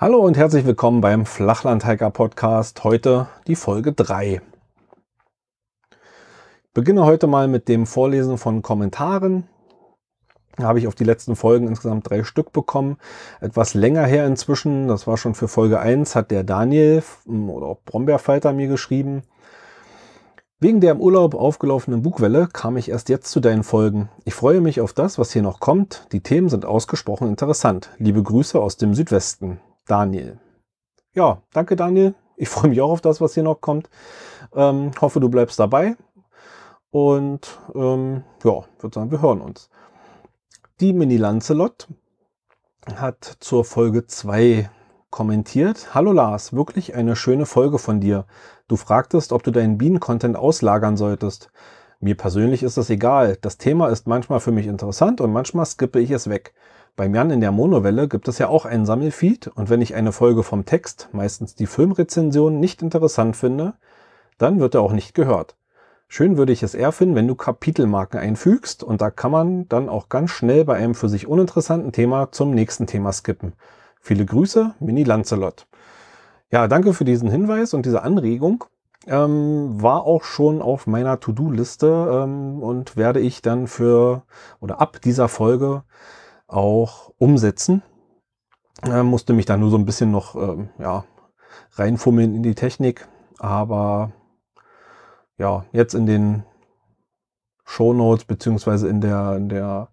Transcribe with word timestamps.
Hallo 0.00 0.20
und 0.20 0.38
herzlich 0.38 0.64
willkommen 0.64 1.02
beim 1.02 1.26
Flachlandhiker 1.26 2.10
Podcast. 2.10 2.82
Heute 2.82 3.28
die 3.46 3.56
Folge 3.56 3.92
3. 3.92 4.40
Ich 5.90 6.72
beginne 6.72 7.04
heute 7.04 7.26
mal 7.26 7.46
mit 7.46 7.68
dem 7.68 7.84
Vorlesen 7.84 8.38
von 8.38 8.62
Kommentaren. 8.62 9.48
Habe 10.58 10.78
ich 10.78 10.86
auf 10.86 10.94
die 10.94 11.04
letzten 11.04 11.36
Folgen 11.36 11.68
insgesamt 11.68 12.08
drei 12.08 12.24
Stück 12.24 12.52
bekommen. 12.52 12.96
Etwas 13.40 13.74
länger 13.74 14.04
her 14.04 14.26
inzwischen, 14.26 14.88
das 14.88 15.06
war 15.06 15.16
schon 15.16 15.34
für 15.34 15.48
Folge 15.48 15.80
1, 15.80 16.16
hat 16.16 16.30
der 16.30 16.44
Daniel 16.44 17.02
oder 17.26 17.66
auch 17.66 17.80
Brombeerfalter 17.84 18.52
mir 18.52 18.68
geschrieben. 18.68 19.22
Wegen 20.60 20.80
der 20.80 20.90
im 20.90 21.00
Urlaub 21.00 21.36
aufgelaufenen 21.36 22.02
Bugwelle 22.02 22.48
kam 22.52 22.76
ich 22.76 22.88
erst 22.88 23.08
jetzt 23.08 23.30
zu 23.30 23.38
deinen 23.38 23.62
Folgen. 23.62 24.08
Ich 24.24 24.34
freue 24.34 24.60
mich 24.60 24.80
auf 24.80 24.92
das, 24.92 25.16
was 25.16 25.32
hier 25.32 25.42
noch 25.42 25.60
kommt. 25.60 26.08
Die 26.10 26.20
Themen 26.20 26.48
sind 26.48 26.66
ausgesprochen 26.66 27.28
interessant. 27.28 27.90
Liebe 27.98 28.24
Grüße 28.24 28.60
aus 28.60 28.76
dem 28.76 28.92
Südwesten. 28.92 29.60
Daniel. 29.86 30.40
Ja, 31.14 31.42
danke 31.52 31.76
Daniel. 31.76 32.16
Ich 32.36 32.48
freue 32.48 32.70
mich 32.70 32.80
auch 32.80 32.90
auf 32.90 33.00
das, 33.00 33.20
was 33.20 33.34
hier 33.34 33.44
noch 33.44 33.60
kommt. 33.60 33.88
Ähm, 34.52 34.90
hoffe, 35.00 35.20
du 35.20 35.28
bleibst 35.28 35.60
dabei. 35.60 35.96
Und 36.90 37.60
ähm, 37.76 38.24
ja, 38.42 38.64
würde 38.80 38.94
sagen, 38.94 39.10
wir 39.12 39.22
hören 39.22 39.40
uns. 39.40 39.70
Die 40.80 40.92
Mini 40.92 41.16
Lancelot 41.16 41.88
hat 42.94 43.38
zur 43.40 43.64
Folge 43.64 44.06
2 44.06 44.70
kommentiert. 45.10 45.92
Hallo 45.92 46.12
Lars, 46.12 46.52
wirklich 46.52 46.94
eine 46.94 47.16
schöne 47.16 47.46
Folge 47.46 47.80
von 47.80 47.98
dir. 47.98 48.26
Du 48.68 48.76
fragtest, 48.76 49.32
ob 49.32 49.42
du 49.42 49.50
deinen 49.50 49.76
Bienen-Content 49.76 50.36
auslagern 50.36 50.96
solltest. 50.96 51.50
Mir 51.98 52.16
persönlich 52.16 52.62
ist 52.62 52.76
das 52.76 52.90
egal. 52.90 53.36
Das 53.40 53.58
Thema 53.58 53.88
ist 53.88 54.06
manchmal 54.06 54.38
für 54.38 54.52
mich 54.52 54.68
interessant 54.68 55.20
und 55.20 55.32
manchmal 55.32 55.66
skippe 55.66 55.98
ich 55.98 56.12
es 56.12 56.30
weg. 56.30 56.54
Beim 56.94 57.12
Jan 57.12 57.32
in 57.32 57.40
der 57.40 57.50
Monowelle 57.50 58.06
gibt 58.06 58.28
es 58.28 58.38
ja 58.38 58.46
auch 58.46 58.64
einen 58.64 58.86
Sammelfeed 58.86 59.48
und 59.48 59.70
wenn 59.70 59.82
ich 59.82 59.96
eine 59.96 60.12
Folge 60.12 60.44
vom 60.44 60.64
Text, 60.64 61.08
meistens 61.10 61.56
die 61.56 61.66
Filmrezension, 61.66 62.60
nicht 62.60 62.82
interessant 62.82 63.34
finde, 63.34 63.74
dann 64.38 64.60
wird 64.60 64.76
er 64.76 64.82
auch 64.82 64.92
nicht 64.92 65.12
gehört. 65.12 65.57
Schön 66.10 66.38
würde 66.38 66.52
ich 66.54 66.62
es 66.62 66.74
eher 66.74 66.90
finden, 66.92 67.14
wenn 67.14 67.28
du 67.28 67.34
Kapitelmarken 67.34 68.18
einfügst 68.18 68.82
und 68.82 69.02
da 69.02 69.10
kann 69.10 69.30
man 69.30 69.68
dann 69.68 69.90
auch 69.90 70.08
ganz 70.08 70.30
schnell 70.30 70.64
bei 70.64 70.74
einem 70.74 70.94
für 70.94 71.10
sich 71.10 71.26
uninteressanten 71.26 71.92
Thema 71.92 72.32
zum 72.32 72.50
nächsten 72.52 72.86
Thema 72.86 73.12
skippen. 73.12 73.52
Viele 74.00 74.24
Grüße, 74.24 74.74
Mini 74.80 75.04
Lancelot. 75.04 75.66
Ja, 76.50 76.66
danke 76.66 76.94
für 76.94 77.04
diesen 77.04 77.30
Hinweis 77.30 77.74
und 77.74 77.84
diese 77.84 78.02
Anregung. 78.02 78.64
Ähm, 79.06 79.82
war 79.82 80.04
auch 80.04 80.24
schon 80.24 80.62
auf 80.62 80.86
meiner 80.86 81.20
To-Do-Liste 81.20 82.24
ähm, 82.24 82.62
und 82.62 82.96
werde 82.96 83.20
ich 83.20 83.42
dann 83.42 83.66
für 83.66 84.22
oder 84.60 84.80
ab 84.80 85.00
dieser 85.02 85.28
Folge 85.28 85.82
auch 86.46 87.12
umsetzen. 87.18 87.82
Äh, 88.82 89.02
musste 89.02 89.34
mich 89.34 89.44
da 89.44 89.58
nur 89.58 89.70
so 89.70 89.76
ein 89.76 89.84
bisschen 89.84 90.10
noch 90.10 90.34
ähm, 90.36 90.70
ja, 90.78 91.04
reinfummeln 91.72 92.34
in 92.34 92.42
die 92.42 92.54
Technik. 92.54 93.06
Aber 93.38 94.12
ja, 95.38 95.64
jetzt 95.72 95.94
in 95.94 96.06
den 96.06 96.42
Show 97.64 97.92
Notes 97.92 98.24
beziehungsweise 98.24 98.88
in 98.88 99.00
der, 99.00 99.36
in 99.36 99.48
der 99.48 99.88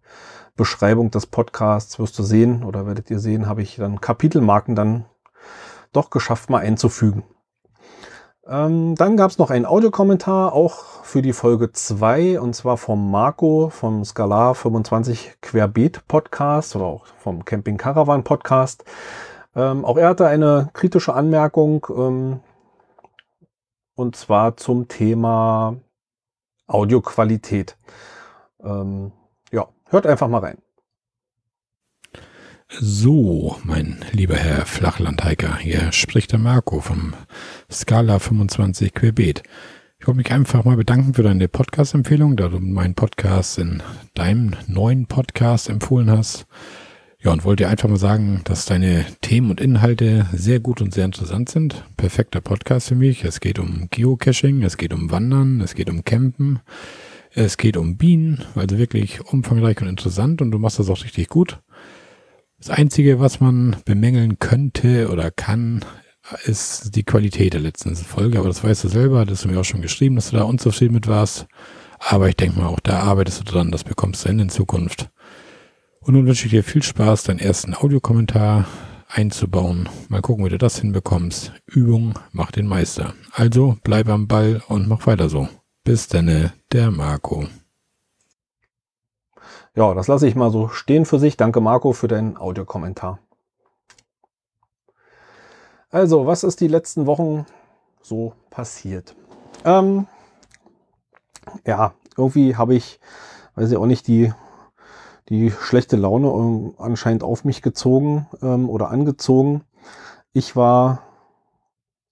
Beschreibung 0.56 1.12
des 1.12 1.26
Podcasts 1.26 2.00
wirst 2.00 2.18
du 2.18 2.24
sehen 2.24 2.64
oder 2.64 2.88
werdet 2.88 3.10
ihr 3.12 3.20
sehen, 3.20 3.48
habe 3.48 3.62
ich 3.62 3.76
dann 3.76 4.02
Kapitelmarken 4.02 4.76
dann 4.76 5.06
doch 5.92 6.10
geschafft 6.10 6.50
mal 6.50 6.60
einzufügen. 6.60 7.24
Ähm, 8.48 8.96
dann 8.96 9.18
gab 9.18 9.32
es 9.32 9.40
noch 9.40 9.50
einen 9.50 9.66
Audiokommentar, 9.66 10.54
auch 10.54 11.04
für 11.04 11.22
die 11.22 11.34
Folge 11.34 11.72
2, 11.72 12.40
und 12.40 12.56
zwar 12.56 12.78
vom 12.78 13.10
Marco 13.10 13.70
vom 13.70 14.06
Skalar 14.06 14.54
25 14.54 15.38
Querbeet 15.42 16.08
Podcast 16.08 16.76
oder 16.76 16.86
auch 16.86 17.06
vom 17.18 17.44
Camping 17.44 17.78
Caravan 17.78 18.24
Podcast. 18.24 18.86
Ähm, 19.56 19.84
auch 19.84 19.98
er 19.98 20.10
hatte 20.10 20.28
eine 20.28 20.70
kritische 20.74 21.14
Anmerkung, 21.14 21.88
ähm, 21.90 22.40
und 23.96 24.16
zwar 24.16 24.58
zum 24.58 24.88
Thema 24.88 25.78
Audioqualität. 26.68 27.78
Ähm, 28.64 29.12
ja, 29.52 29.68
hört 29.88 30.06
einfach 30.06 30.28
mal 30.28 30.40
rein. 30.40 30.58
So, 32.80 33.58
mein 33.64 34.04
lieber 34.12 34.36
Herr 34.36 34.66
Flachlandhiker, 34.66 35.58
hier 35.58 35.92
spricht 35.92 36.32
der 36.32 36.40
Marco 36.40 36.82
vom 36.82 37.14
Scala 37.72 38.20
25 38.20 38.94
Querbeet. 38.94 39.44
Ich 40.00 40.08
wollte 40.08 40.18
mich 40.18 40.32
einfach 40.32 40.66
mal 40.66 40.76
bedanken 40.76 41.14
für 41.14 41.24
deine 41.24 41.48
Podcast-Empfehlung, 41.48 42.36
da 42.36 42.50
du 42.50 42.60
meinen 42.60 42.96
Podcast 42.96 43.60
in 43.60 43.82
deinem 44.14 44.56
neuen 44.68 45.06
Podcast 45.08 45.70
empfohlen 45.70 46.12
hast. 46.12 46.48
Ja, 47.26 47.32
und 47.32 47.44
wollte 47.44 47.68
einfach 47.68 47.90
mal 47.90 47.98
sagen, 47.98 48.42
dass 48.44 48.68
deine 48.68 49.04
Themen 49.22 49.50
und 49.50 49.60
Inhalte 49.60 50.28
sehr 50.32 50.60
gut 50.60 50.80
und 50.80 50.94
sehr 50.94 51.06
interessant 51.06 51.50
sind. 51.50 51.84
Perfekter 51.98 52.40
Podcast 52.40 52.90
für 52.90 52.94
mich. 52.94 53.24
Es 53.24 53.40
geht 53.40 53.58
um 53.58 53.88
Geocaching, 53.90 54.62
es 54.62 54.78
geht 54.78 54.94
um 54.94 55.10
Wandern, 55.10 55.60
es 55.60 55.74
geht 55.74 55.90
um 55.90 56.04
Campen, 56.04 56.60
es 57.32 57.58
geht 57.58 57.78
um 57.78 57.98
Bienen, 57.98 58.44
also 58.54 58.78
wirklich 58.78 59.26
umfangreich 59.26 59.82
und 59.82 59.88
interessant 59.88 60.40
und 60.44 60.52
du 60.52 60.60
machst 60.60 60.78
das 60.78 60.88
auch 60.88 61.04
richtig 61.04 61.28
gut. 61.30 61.64
Das 62.60 62.70
Einzige, 62.70 63.20
was 63.20 63.40
man 63.40 63.78
bemängeln 63.86 64.38
könnte 64.38 65.10
oder 65.10 65.32
kann, 65.32 65.84
ist 66.44 66.96
die 66.96 67.06
Qualität 67.06 67.56
der 67.56 67.62
letzten 67.62 67.96
Folge. 67.96 68.38
Aber 68.38 68.50
das 68.50 68.64
weißt 68.64 68.84
du 68.84 68.88
selber, 68.88 69.26
das 69.26 69.40
hast 69.40 69.46
du 69.46 69.50
mir 69.50 69.60
auch 69.60 69.66
schon 69.66 69.82
geschrieben, 69.82 70.16
dass 70.16 70.30
du 70.30 70.38
da 70.38 70.44
unzufrieden 70.44 70.94
mit 70.94 71.08
warst. 71.08 71.48
Aber 71.98 72.30
ich 72.30 72.36
denke 72.36 72.60
mal, 72.60 72.68
auch 72.68 72.80
da 72.80 73.00
arbeitest 73.00 73.40
du 73.40 73.44
dran, 73.46 73.72
das 73.72 73.84
bekommst 73.84 74.26
du 74.26 74.30
hin 74.30 74.38
in 74.38 74.50
Zukunft. 74.50 75.10
Und 76.06 76.14
nun 76.14 76.28
wünsche 76.28 76.46
ich 76.46 76.52
dir 76.52 76.64
viel 76.64 76.84
Spaß, 76.84 77.24
deinen 77.24 77.40
ersten 77.40 77.74
Audiokommentar 77.74 78.66
einzubauen. 79.10 79.90
Mal 80.08 80.22
gucken, 80.22 80.46
wie 80.46 80.50
du 80.50 80.60
das 80.60 80.78
hinbekommst. 80.78 81.52
Übung 81.66 82.14
macht 82.32 82.58
den 82.58 82.68
Meister. 82.68 83.16
Also 83.32 83.78
bleib 83.84 84.08
am 84.10 84.28
Ball 84.28 84.62
und 84.68 84.88
mach 84.88 85.08
weiter 85.08 85.30
so. 85.30 85.48
Bis 85.84 86.08
denne, 86.08 86.54
der 86.72 86.92
Marco. 86.92 87.48
Ja, 89.76 89.96
das 89.96 90.08
lasse 90.08 90.28
ich 90.28 90.36
mal 90.36 90.52
so 90.52 90.68
stehen 90.68 91.06
für 91.06 91.18
sich. 91.18 91.38
Danke 91.38 91.60
Marco 91.60 91.92
für 91.92 92.08
deinen 92.08 92.38
Audiokommentar. 92.38 93.18
Also, 95.90 96.28
was 96.28 96.44
ist 96.44 96.62
die 96.62 96.68
letzten 96.68 97.08
Wochen 97.08 97.48
so 98.04 98.34
passiert? 98.52 99.16
Ähm, 99.64 100.06
ja, 101.66 101.96
irgendwie 102.16 102.56
habe 102.56 102.76
ich, 102.76 103.00
weiß 103.56 103.72
ich 103.72 103.78
auch 103.78 103.88
nicht, 103.88 104.06
die, 104.08 104.32
die 105.30 105.52
schlechte 105.52 105.96
Laune 105.96 106.28
ähm, 106.28 106.74
anscheinend 106.78 107.24
auf 107.24 107.46
mich 107.46 107.62
gezogen 107.62 108.28
ähm, 108.42 108.70
oder 108.70 108.90
angezogen. 108.90 109.64
Ich 110.34 110.56
war 110.56 111.04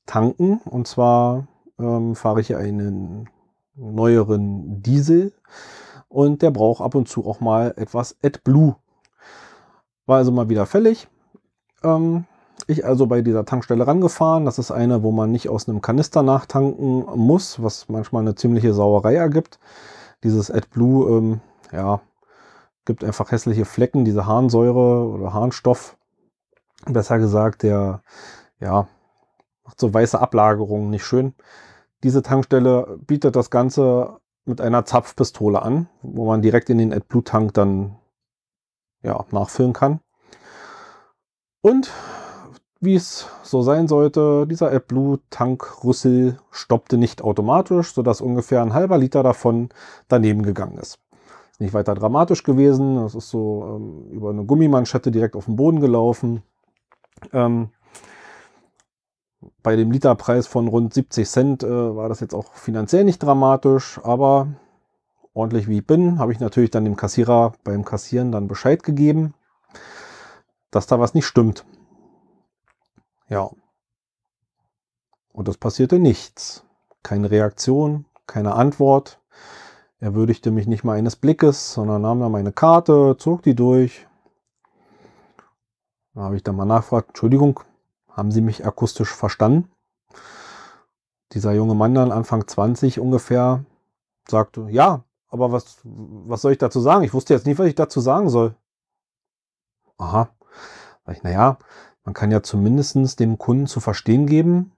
tanken 0.05 0.61
und 0.65 0.87
zwar 0.87 1.47
ähm, 1.79 2.15
fahre 2.15 2.41
ich 2.41 2.55
einen 2.55 3.29
neueren 3.75 4.81
Diesel 4.81 5.33
und 6.07 6.41
der 6.41 6.51
braucht 6.51 6.81
ab 6.81 6.95
und 6.95 7.07
zu 7.07 7.25
auch 7.25 7.39
mal 7.39 7.73
etwas 7.77 8.15
AdBlue. 8.23 8.75
War 10.05 10.17
also 10.17 10.31
mal 10.31 10.49
wieder 10.49 10.65
fällig. 10.65 11.07
Ähm, 11.83 12.25
ich 12.67 12.85
also 12.85 13.07
bei 13.07 13.21
dieser 13.21 13.45
Tankstelle 13.45 13.85
rangefahren. 13.85 14.45
Das 14.45 14.59
ist 14.59 14.71
eine, 14.71 15.03
wo 15.03 15.11
man 15.11 15.31
nicht 15.31 15.49
aus 15.49 15.67
einem 15.67 15.81
Kanister 15.81 16.23
nachtanken 16.23 17.05
muss, 17.15 17.61
was 17.61 17.89
manchmal 17.89 18.21
eine 18.21 18.35
ziemliche 18.35 18.73
Sauerei 18.73 19.15
ergibt. 19.15 19.59
Dieses 20.23 20.49
AdBlue, 20.49 21.17
ähm, 21.17 21.41
ja, 21.71 22.01
gibt 22.85 23.03
einfach 23.03 23.31
hässliche 23.31 23.65
Flecken, 23.65 24.05
diese 24.05 24.25
Harnsäure 24.25 25.07
oder 25.07 25.33
Harnstoff, 25.33 25.97
besser 26.85 27.19
gesagt, 27.19 27.63
der, 27.63 28.01
ja, 28.59 28.87
macht 29.63 29.79
so 29.79 29.93
weiße 29.93 30.19
Ablagerungen, 30.19 30.89
nicht 30.89 31.05
schön. 31.05 31.33
Diese 32.03 32.21
Tankstelle 32.21 32.99
bietet 33.07 33.35
das 33.35 33.49
Ganze 33.49 34.19
mit 34.45 34.59
einer 34.59 34.85
Zapfpistole 34.85 35.61
an, 35.61 35.87
wo 36.01 36.25
man 36.25 36.41
direkt 36.41 36.69
in 36.69 36.77
den 36.77 36.93
AdBlue-Tank 36.93 37.53
dann 37.53 37.97
ja, 39.01 39.25
nachfüllen 39.31 39.73
kann. 39.73 40.01
Und 41.61 41.91
wie 42.81 42.95
es 42.95 43.27
so 43.43 43.61
sein 43.61 43.87
sollte, 43.87 44.45
dieser 44.45 44.69
AdBlue-Tankrüssel 44.71 46.39
stoppte 46.51 46.97
nicht 46.97 47.21
automatisch, 47.21 47.93
sodass 47.93 48.19
ungefähr 48.19 48.61
ein 48.61 48.73
halber 48.73 48.97
Liter 48.97 49.23
davon 49.23 49.69
daneben 50.09 50.43
gegangen 50.43 50.77
ist. 50.77 50.99
Nicht 51.59 51.73
weiter 51.73 51.95
dramatisch 51.95 52.43
gewesen. 52.43 52.95
Das 52.95 53.15
ist 53.15 53.29
so 53.29 53.63
ähm, 53.75 54.11
über 54.11 54.31
eine 54.31 54.45
Gummimanschette 54.45 55.11
direkt 55.11 55.35
auf 55.35 55.45
den 55.45 55.55
Boden 55.55 55.79
gelaufen. 55.79 56.43
Ähm, 57.31 57.69
bei 59.61 59.75
dem 59.75 59.91
Literpreis 59.91 60.47
von 60.47 60.67
rund 60.67 60.93
70 60.93 61.29
Cent 61.29 61.63
äh, 61.63 61.95
war 61.95 62.09
das 62.09 62.19
jetzt 62.19 62.33
auch 62.33 62.53
finanziell 62.53 63.03
nicht 63.03 63.21
dramatisch, 63.21 63.99
aber 64.03 64.47
ordentlich 65.33 65.67
wie 65.67 65.79
ich 65.79 65.87
bin, 65.87 66.19
habe 66.19 66.31
ich 66.31 66.39
natürlich 66.39 66.71
dann 66.71 66.85
dem 66.85 66.95
Kassierer 66.95 67.53
beim 67.63 67.85
Kassieren 67.85 68.31
dann 68.31 68.47
Bescheid 68.47 68.83
gegeben, 68.83 69.33
dass 70.71 70.87
da 70.87 70.99
was 70.99 71.13
nicht 71.13 71.25
stimmt. 71.25 71.65
Ja. 73.29 73.49
Und 75.31 75.47
es 75.47 75.57
passierte 75.57 75.97
nichts. 75.97 76.63
Keine 77.01 77.31
Reaktion, 77.31 78.05
keine 78.27 78.53
Antwort. 78.53 79.19
Er 80.03 80.15
würdigte 80.15 80.51
mich 80.51 80.67
nicht 80.67 80.83
mal 80.83 80.97
eines 80.97 81.15
Blickes, 81.15 81.75
sondern 81.75 82.01
nahm 82.01 82.19
dann 82.19 82.33
meine 82.33 82.51
Karte, 82.51 83.15
zog 83.17 83.41
die 83.41 83.55
durch. 83.55 84.05
Da 86.13 86.23
habe 86.23 86.35
ich 86.35 86.43
dann 86.43 86.57
mal 86.57 86.65
nachgefragt, 86.65 87.11
Entschuldigung, 87.11 87.61
haben 88.09 88.29
Sie 88.29 88.41
mich 88.41 88.65
akustisch 88.65 89.15
verstanden? 89.15 89.71
Dieser 91.31 91.53
junge 91.53 91.73
Mann 91.73 91.95
dann, 91.95 92.11
Anfang 92.11 92.45
20 92.45 92.99
ungefähr, 92.99 93.63
sagte, 94.27 94.67
ja, 94.69 95.05
aber 95.29 95.53
was, 95.53 95.77
was 95.85 96.41
soll 96.41 96.51
ich 96.51 96.57
dazu 96.57 96.81
sagen? 96.81 97.05
Ich 97.05 97.13
wusste 97.13 97.33
jetzt 97.33 97.45
nicht, 97.45 97.57
was 97.57 97.67
ich 97.67 97.75
dazu 97.75 98.01
sagen 98.01 98.27
soll. 98.27 98.55
Aha. 99.99 100.27
Sag 101.05 101.15
ich, 101.15 101.23
naja, 101.23 101.59
man 102.03 102.13
kann 102.13 102.29
ja 102.29 102.43
zumindest 102.43 103.21
dem 103.21 103.37
Kunden 103.37 103.67
zu 103.67 103.79
verstehen 103.79 104.27
geben, 104.27 104.73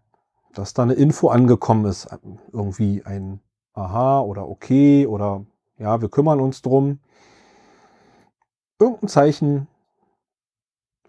dass 0.54 0.75
da 0.75 0.83
eine 0.83 0.94
Info 0.94 1.30
angekommen 1.30 1.86
ist. 1.86 2.07
Irgendwie 2.51 3.04
ein 3.07 3.39
Aha 3.75 4.22
oder 4.22 4.48
okay 4.48 5.06
oder 5.06 5.45
ja, 5.77 6.01
wir 6.01 6.10
kümmern 6.10 6.39
uns 6.39 6.62
drum. 6.62 7.00
Irgendein 8.80 9.10
Zeichen 9.10 9.68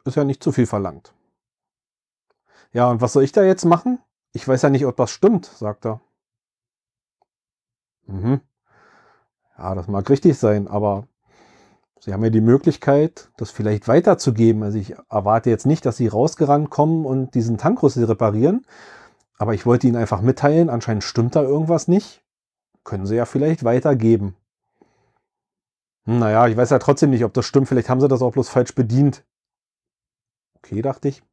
ist 0.04 0.16
ja 0.16 0.24
nicht 0.24 0.42
zu 0.42 0.52
viel 0.52 0.66
verlangt. 0.66 1.14
Ja, 2.72 2.90
und 2.90 3.00
was 3.00 3.12
soll 3.12 3.22
ich 3.22 3.32
da 3.32 3.42
jetzt 3.42 3.64
machen? 3.64 4.00
Ich 4.32 4.46
weiß 4.46 4.62
ja 4.62 4.70
nicht, 4.70 4.84
ob 4.84 4.96
das 4.96 5.10
stimmt, 5.10 5.46
sagt 5.46 5.86
er. 5.86 6.00
Mhm. 8.06 8.40
Ja, 9.56 9.74
das 9.74 9.88
mag 9.88 10.08
richtig 10.10 10.36
sein, 10.38 10.68
aber 10.68 11.06
Sie 12.00 12.12
haben 12.12 12.22
ja 12.22 12.30
die 12.30 12.40
Möglichkeit, 12.40 13.30
das 13.36 13.50
vielleicht 13.50 13.88
weiterzugeben. 13.88 14.62
Also 14.62 14.78
ich 14.78 14.94
erwarte 15.08 15.50
jetzt 15.50 15.66
nicht, 15.66 15.86
dass 15.86 15.96
Sie 15.96 16.08
rausgerannt 16.08 16.70
kommen 16.70 17.06
und 17.06 17.34
diesen 17.34 17.58
Tankrüssel 17.58 18.04
reparieren, 18.04 18.66
aber 19.38 19.54
ich 19.54 19.66
wollte 19.66 19.86
Ihnen 19.86 19.96
einfach 19.96 20.20
mitteilen, 20.20 20.68
anscheinend 20.68 21.04
stimmt 21.04 21.34
da 21.36 21.42
irgendwas 21.42 21.88
nicht. 21.88 22.25
Können 22.86 23.04
Sie 23.04 23.16
ja 23.16 23.24
vielleicht 23.24 23.64
weitergeben. 23.64 24.36
Hm, 26.04 26.20
naja, 26.20 26.46
ich 26.46 26.56
weiß 26.56 26.70
ja 26.70 26.78
trotzdem 26.78 27.10
nicht, 27.10 27.24
ob 27.24 27.34
das 27.34 27.44
stimmt. 27.44 27.66
Vielleicht 27.66 27.88
haben 27.88 28.00
Sie 28.00 28.06
das 28.06 28.22
auch 28.22 28.30
bloß 28.30 28.48
falsch 28.48 28.76
bedient. 28.76 29.24
Okay, 30.58 30.82
dachte 30.82 31.08
ich. 31.08 31.24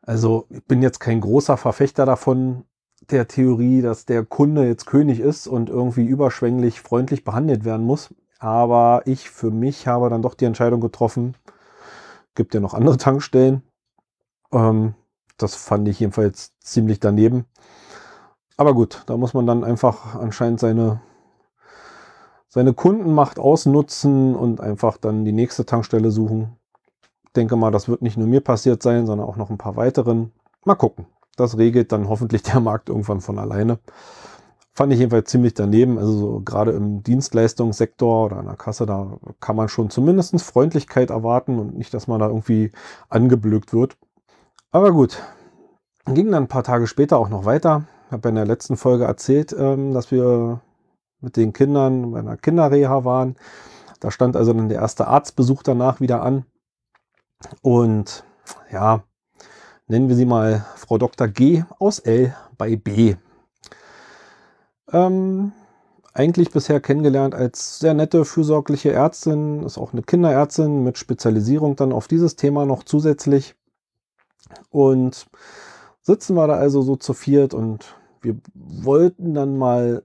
Also 0.00 0.46
ich 0.48 0.64
bin 0.64 0.80
jetzt 0.80 0.98
kein 0.98 1.20
großer 1.20 1.58
Verfechter 1.58 2.06
davon, 2.06 2.64
der 3.10 3.28
Theorie, 3.28 3.82
dass 3.82 4.06
der 4.06 4.24
Kunde 4.24 4.66
jetzt 4.66 4.86
König 4.86 5.20
ist 5.20 5.46
und 5.46 5.68
irgendwie 5.68 6.06
überschwänglich 6.06 6.80
freundlich 6.80 7.22
behandelt 7.22 7.66
werden 7.66 7.84
muss. 7.84 8.14
Aber 8.38 9.02
ich 9.04 9.28
für 9.28 9.50
mich 9.50 9.86
habe 9.86 10.08
dann 10.08 10.22
doch 10.22 10.34
die 10.34 10.46
Entscheidung 10.46 10.80
getroffen, 10.80 11.36
gibt 12.34 12.54
ja 12.54 12.60
noch 12.60 12.72
andere 12.72 12.96
Tankstellen. 12.96 13.62
Ähm, 14.52 14.94
das 15.36 15.54
fand 15.54 15.86
ich 15.88 16.00
jedenfalls 16.00 16.58
ziemlich 16.60 16.98
daneben. 16.98 17.44
Aber 18.56 18.74
gut, 18.74 19.02
da 19.06 19.16
muss 19.16 19.34
man 19.34 19.46
dann 19.46 19.64
einfach 19.64 20.14
anscheinend 20.14 20.60
seine, 20.60 21.00
seine 22.48 22.72
Kundenmacht 22.72 23.38
ausnutzen 23.38 24.36
und 24.36 24.60
einfach 24.60 24.96
dann 24.96 25.24
die 25.24 25.32
nächste 25.32 25.66
Tankstelle 25.66 26.10
suchen. 26.10 26.56
Ich 27.24 27.32
denke 27.32 27.56
mal, 27.56 27.72
das 27.72 27.88
wird 27.88 28.02
nicht 28.02 28.16
nur 28.16 28.28
mir 28.28 28.40
passiert 28.40 28.82
sein, 28.82 29.06
sondern 29.06 29.26
auch 29.28 29.36
noch 29.36 29.50
ein 29.50 29.58
paar 29.58 29.76
weiteren. 29.76 30.32
Mal 30.64 30.76
gucken. 30.76 31.06
Das 31.36 31.58
regelt 31.58 31.90
dann 31.90 32.08
hoffentlich 32.08 32.42
der 32.44 32.60
Markt 32.60 32.88
irgendwann 32.88 33.20
von 33.20 33.40
alleine. 33.40 33.80
Fand 34.72 34.92
ich 34.92 35.00
jedenfalls 35.00 35.30
ziemlich 35.30 35.54
daneben. 35.54 35.98
Also 35.98 36.12
so 36.12 36.40
gerade 36.44 36.70
im 36.72 37.02
Dienstleistungssektor 37.02 38.26
oder 38.26 38.36
an 38.36 38.46
der 38.46 38.56
Kasse, 38.56 38.86
da 38.86 39.18
kann 39.40 39.56
man 39.56 39.68
schon 39.68 39.90
zumindest 39.90 40.40
Freundlichkeit 40.42 41.10
erwarten 41.10 41.58
und 41.58 41.76
nicht, 41.76 41.92
dass 41.92 42.06
man 42.06 42.20
da 42.20 42.28
irgendwie 42.28 42.70
angeblökt 43.08 43.72
wird. 43.72 43.96
Aber 44.70 44.92
gut, 44.92 45.22
ging 46.06 46.30
dann 46.30 46.44
ein 46.44 46.48
paar 46.48 46.64
Tage 46.64 46.86
später 46.86 47.18
auch 47.18 47.28
noch 47.28 47.44
weiter. 47.44 47.84
Habe 48.10 48.28
in 48.28 48.34
der 48.34 48.46
letzten 48.46 48.76
Folge 48.76 49.04
erzählt, 49.04 49.54
ähm, 49.58 49.92
dass 49.92 50.10
wir 50.10 50.60
mit 51.20 51.36
den 51.36 51.52
Kindern 51.52 52.12
bei 52.12 52.18
einer 52.18 52.36
Kinderreha 52.36 53.04
waren. 53.04 53.36
Da 54.00 54.10
stand 54.10 54.36
also 54.36 54.52
dann 54.52 54.68
der 54.68 54.80
erste 54.80 55.06
Arztbesuch 55.06 55.62
danach 55.62 56.00
wieder 56.00 56.22
an. 56.22 56.44
Und 57.62 58.24
ja, 58.70 59.02
nennen 59.86 60.08
wir 60.08 60.16
sie 60.16 60.26
mal 60.26 60.64
Frau 60.76 60.98
Dr. 60.98 61.28
G 61.28 61.64
aus 61.78 61.98
L 61.98 62.34
bei 62.58 62.76
B. 62.76 63.16
Ähm, 64.92 65.52
eigentlich 66.12 66.50
bisher 66.50 66.80
kennengelernt 66.80 67.34
als 67.34 67.80
sehr 67.80 67.94
nette, 67.94 68.24
fürsorgliche 68.24 68.92
Ärztin, 68.92 69.64
ist 69.64 69.78
auch 69.78 69.92
eine 69.92 70.02
Kinderärztin 70.02 70.84
mit 70.84 70.96
Spezialisierung 70.96 71.74
dann 71.74 71.92
auf 71.92 72.06
dieses 72.06 72.36
Thema 72.36 72.64
noch 72.66 72.84
zusätzlich. 72.84 73.56
Und 74.70 75.26
sitzen 76.04 76.36
wir 76.36 76.46
da 76.46 76.54
also 76.54 76.82
so 76.82 76.96
zu 76.96 77.14
viert 77.14 77.54
und 77.54 77.96
wir 78.20 78.36
wollten 78.54 79.34
dann 79.34 79.58
mal 79.58 80.04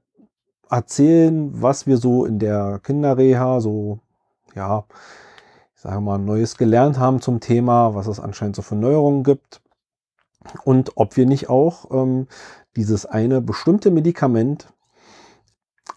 erzählen, 0.69 1.61
was 1.61 1.87
wir 1.87 1.97
so 1.97 2.25
in 2.25 2.39
der 2.39 2.79
Kinderreha 2.83 3.59
so, 3.59 3.99
ja, 4.55 4.85
ich 5.75 5.81
sage 5.81 6.01
mal, 6.01 6.17
Neues 6.17 6.57
gelernt 6.57 6.97
haben 6.99 7.21
zum 7.21 7.39
Thema, 7.39 7.95
was 7.95 8.07
es 8.07 8.19
anscheinend 8.19 8.55
so 8.55 8.61
für 8.61 8.75
Neuerungen 8.75 9.23
gibt 9.23 9.61
und 10.63 10.93
ob 10.95 11.17
wir 11.17 11.25
nicht 11.25 11.49
auch 11.49 11.91
ähm, 11.91 12.27
dieses 12.75 13.05
eine 13.05 13.41
bestimmte 13.41 13.91
Medikament 13.91 14.73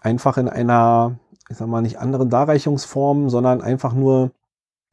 einfach 0.01 0.37
in 0.37 0.49
einer, 0.49 1.17
ich 1.49 1.57
sag 1.57 1.67
mal, 1.67 1.81
nicht 1.81 1.99
anderen 1.99 2.29
Darreichungsform, 2.29 3.29
sondern 3.29 3.61
einfach 3.61 3.93
nur 3.93 4.31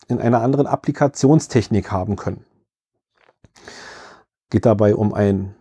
in 0.08 0.20
einer 0.20 0.42
anderen 0.42 0.66
Applikationstechnik 0.66 1.90
haben 1.90 2.16
können. 2.16 2.44
Geht 4.50 4.66
dabei 4.66 4.94
um 4.94 5.14
ein, 5.14 5.54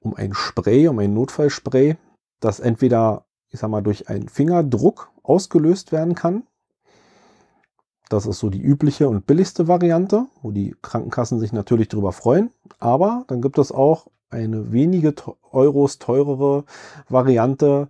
um 0.00 0.14
ein 0.14 0.34
Spray, 0.34 0.88
um 0.88 0.98
ein 0.98 1.14
Notfallspray, 1.14 1.96
das 2.40 2.60
entweder, 2.60 3.24
ich 3.50 3.60
sag 3.60 3.70
mal, 3.70 3.82
durch 3.82 4.08
einen 4.08 4.28
Fingerdruck 4.28 5.10
ausgelöst 5.22 5.92
werden 5.92 6.14
kann. 6.14 6.44
Das 8.08 8.26
ist 8.26 8.38
so 8.38 8.50
die 8.50 8.60
übliche 8.60 9.08
und 9.08 9.26
billigste 9.26 9.66
Variante, 9.66 10.26
wo 10.42 10.50
die 10.50 10.76
Krankenkassen 10.82 11.40
sich 11.40 11.52
natürlich 11.52 11.88
darüber 11.88 12.12
freuen. 12.12 12.50
Aber 12.78 13.24
dann 13.28 13.40
gibt 13.40 13.58
es 13.58 13.72
auch 13.72 14.08
eine 14.28 14.72
wenige 14.72 15.14
Euros 15.52 15.98
teurere 15.98 16.64
Variante, 17.08 17.88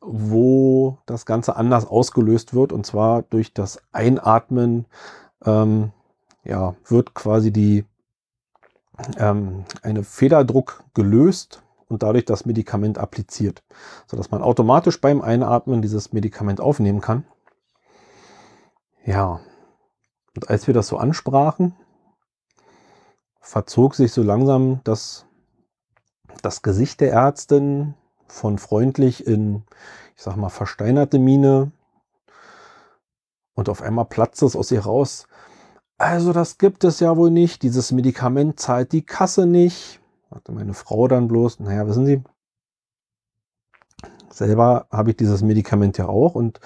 wo 0.00 0.98
das 1.06 1.26
Ganze 1.26 1.56
anders 1.56 1.86
ausgelöst 1.86 2.54
wird. 2.54 2.72
Und 2.72 2.86
zwar 2.86 3.22
durch 3.22 3.54
das 3.54 3.80
Einatmen 3.92 4.86
ähm, 5.44 5.92
ja, 6.44 6.74
wird 6.86 7.14
quasi 7.14 7.52
die 7.52 7.84
ähm, 9.18 9.64
eine 9.82 10.04
Federdruck 10.04 10.84
gelöst 10.94 11.62
und 11.88 12.02
dadurch 12.02 12.24
das 12.24 12.46
Medikament 12.46 12.98
appliziert, 12.98 13.62
sodass 14.06 14.30
man 14.30 14.42
automatisch 14.42 15.00
beim 15.00 15.20
Einatmen 15.20 15.82
dieses 15.82 16.12
Medikament 16.12 16.60
aufnehmen 16.60 17.00
kann. 17.00 17.24
Ja, 19.04 19.40
und 20.36 20.48
als 20.48 20.66
wir 20.66 20.74
das 20.74 20.86
so 20.86 20.98
ansprachen, 20.98 21.74
verzog 23.40 23.94
sich 23.94 24.12
so 24.12 24.22
langsam 24.22 24.80
das, 24.84 25.26
das 26.42 26.62
Gesicht 26.62 27.00
der 27.00 27.12
Ärztin 27.12 27.94
von 28.28 28.58
freundlich 28.58 29.26
in, 29.26 29.64
ich 30.16 30.22
sag 30.22 30.36
mal, 30.36 30.50
versteinerte 30.50 31.18
Miene. 31.18 31.72
Und 33.54 33.68
auf 33.68 33.82
einmal 33.82 34.04
platzt 34.04 34.42
es 34.42 34.54
aus 34.54 34.70
ihr 34.70 34.82
raus. 34.82 35.26
Also 36.00 36.32
das 36.32 36.56
gibt 36.56 36.82
es 36.84 36.98
ja 37.00 37.18
wohl 37.18 37.30
nicht. 37.30 37.62
Dieses 37.62 37.92
Medikament 37.92 38.58
zahlt 38.58 38.92
die 38.92 39.02
Kasse 39.02 39.44
nicht. 39.44 40.00
Sagte 40.30 40.50
meine 40.50 40.72
Frau 40.72 41.08
dann 41.08 41.28
bloß, 41.28 41.60
naja, 41.60 41.86
wissen 41.86 42.06
Sie, 42.06 42.22
selber 44.30 44.86
habe 44.90 45.10
ich 45.10 45.18
dieses 45.18 45.42
Medikament 45.42 45.98
ja 45.98 46.08
auch 46.08 46.34
und 46.34 46.58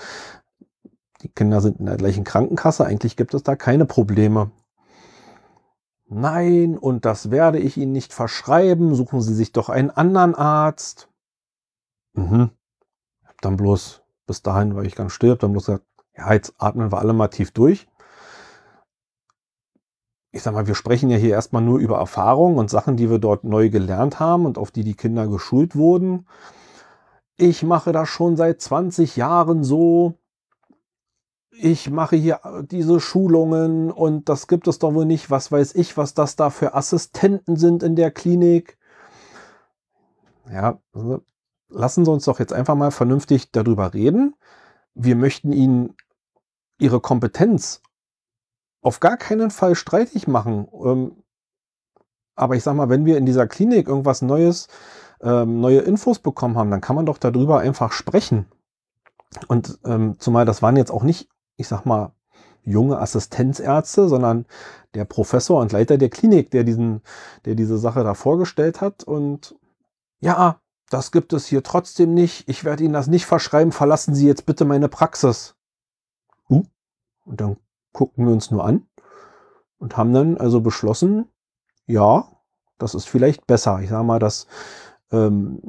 die 1.23 1.31
Kinder 1.31 1.61
sind 1.61 1.81
in 1.81 1.87
der 1.87 1.97
gleichen 1.97 2.23
Krankenkasse. 2.23 2.87
Eigentlich 2.87 3.17
gibt 3.17 3.35
es 3.35 3.43
da 3.43 3.57
keine 3.57 3.87
Probleme. 3.87 4.53
Nein, 6.07 6.79
und 6.79 7.05
das 7.05 7.33
werde 7.33 7.59
ich 7.59 7.77
Ihnen 7.77 7.91
nicht 7.91 8.13
verschreiben. 8.13 8.95
Suchen 8.95 9.21
Sie 9.21 9.35
sich 9.35 9.51
doch 9.51 9.69
einen 9.69 9.91
anderen 9.91 10.37
Arzt. 10.37 11.09
Mhm. 12.13 12.51
Hab 13.25 13.41
dann 13.41 13.57
bloß, 13.57 14.01
bis 14.29 14.43
dahin 14.43 14.77
war 14.77 14.85
ich 14.85 14.95
ganz 14.95 15.11
still, 15.11 15.33
hab 15.33 15.41
dann 15.41 15.51
bloß 15.51 15.67
gesagt, 15.67 15.87
ja, 16.17 16.33
jetzt 16.33 16.55
atmen 16.59 16.93
wir 16.93 16.99
alle 16.99 17.15
mal 17.15 17.27
tief 17.27 17.51
durch 17.51 17.89
ich 20.35 20.43
sag 20.43 20.53
mal, 20.53 20.67
wir 20.67 20.75
sprechen 20.75 21.11
ja 21.11 21.17
hier 21.17 21.31
erstmal 21.31 21.63
nur 21.63 21.79
über 21.79 21.99
Erfahrungen 21.99 22.59
und 22.59 22.69
Sachen, 22.69 22.97
die 22.97 23.09
wir 23.09 23.21
dort 23.21 23.45
neu 23.45 23.71
gelernt 23.71 24.19
haben 24.19 24.47
und 24.47 24.59
auf 24.59 24.73
die 24.73 24.83
die 24.83 24.97
Kinder 24.97 25.29
geschult 25.29 25.77
wurden. 25.77 26.27
Ich 27.37 27.63
mache 27.63 27.93
das 27.93 28.09
schon 28.09 28.37
seit 28.37 28.61
20 28.61 29.15
Jahren 29.15 29.63
so. 29.63 30.15
Ich 31.53 31.89
mache 31.89 32.17
hier 32.17 32.41
diese 32.69 32.99
Schulungen 32.99 33.93
und 33.93 34.29
das 34.29 34.49
gibt 34.49 34.67
es 34.67 34.81
doch 34.81 34.93
wohl 34.93 35.05
nicht. 35.07 35.31
Was 35.31 35.53
weiß 35.53 35.77
ich, 35.77 35.97
was 35.97 36.15
das 36.15 36.35
da 36.35 36.51
für 36.51 36.75
Assistenten 36.75 37.55
sind 37.55 37.85
in 37.85 37.95
der 37.95 38.11
Klinik. 38.11 38.77
Ja, 40.51 40.81
also 40.93 41.23
lassen 41.69 42.05
Sie 42.05 42.11
uns 42.11 42.25
doch 42.25 42.41
jetzt 42.41 42.53
einfach 42.53 42.75
mal 42.75 42.91
vernünftig 42.91 43.53
darüber 43.53 43.95
reden. 43.95 44.35
Wir 44.95 45.15
möchten 45.15 45.53
Ihnen 45.53 45.95
Ihre 46.81 46.99
Kompetenz 46.99 47.83
auf 48.85 49.01
gar 49.01 49.17
keinen 49.17 49.51
Fall 49.51 49.75
streitig 49.75 50.29
machen. 50.29 50.69
Ähm, 50.85 51.25
aber 52.37 52.57
ich 52.57 52.63
sag 52.63 52.75
mal, 52.75 52.89
wenn 52.89 53.07
wir 53.07 53.17
in 53.17 53.27
dieser 53.27 53.47
Klinik 53.47 53.89
irgendwas 53.89 54.23
Neues, 54.23 54.69
ähm, 55.23 55.61
neue 55.61 55.81
Infos 55.81 56.19
bekommen 56.19 56.57
haben, 56.57 56.71
dann 56.71 56.81
kann 56.81 56.97
man 56.97 57.07
doch 57.07 57.19
darüber 57.19 57.61
einfach 57.61 57.93
sprechen. 57.93 58.47
Und 59.49 59.79
ähm, 59.85 60.17
zumal 60.19 60.45
das 60.45 60.63
waren 60.63 60.77
jetzt 60.77 60.91
auch 60.91 61.03
nicht, 61.03 61.29
ich 61.57 61.67
sag 61.67 61.87
mal, 61.87 62.13
junge 62.63 62.99
Assistenzärzte, 62.99 64.09
sondern 64.09 64.47
der 64.95 65.05
Professor 65.05 65.61
und 65.61 65.73
Leiter 65.73 65.99
der 65.99 66.11
Klinik, 66.11 66.51
der 66.51 66.65
diesen, 66.65 67.03
der 67.45 67.55
diese 67.55 67.79
Sache 67.79 68.05
da 68.05 68.15
vorgestellt 68.15 68.81
hat. 68.81 69.05
Und 69.05 69.57
ja, 70.21 70.61
das 70.91 71.11
gibt 71.11 71.33
es 71.33 71.47
hier 71.47 71.63
trotzdem 71.63 72.15
nicht. 72.15 72.49
Ich 72.49 72.65
werde 72.65 72.85
Ihnen 72.85 72.95
das 72.95 73.07
nicht 73.07 73.27
verschreiben. 73.27 73.73
Verlassen 73.73 74.15
Sie 74.15 74.27
jetzt 74.27 74.47
bitte 74.47 74.65
meine 74.65 74.89
Praxis. 74.89 75.57
Uh, 76.49 76.65
und 77.25 77.41
dann 77.41 77.57
gucken 77.95 78.27
wir 78.27 78.33
uns 78.35 78.51
nur 78.51 78.65
an 78.67 78.87
und 79.79 79.97
haben 79.97 80.13
dann 80.13 80.37
also 80.37 80.61
beschlossen, 80.61 81.27
ja, 81.87 82.29
das 82.79 82.95
ist 82.95 83.07
vielleicht 83.07 83.47
besser. 83.47 83.81
Ich 83.81 83.89
sage 83.89 84.05
mal, 84.05 84.19
das 84.19 84.47
ähm, 85.11 85.63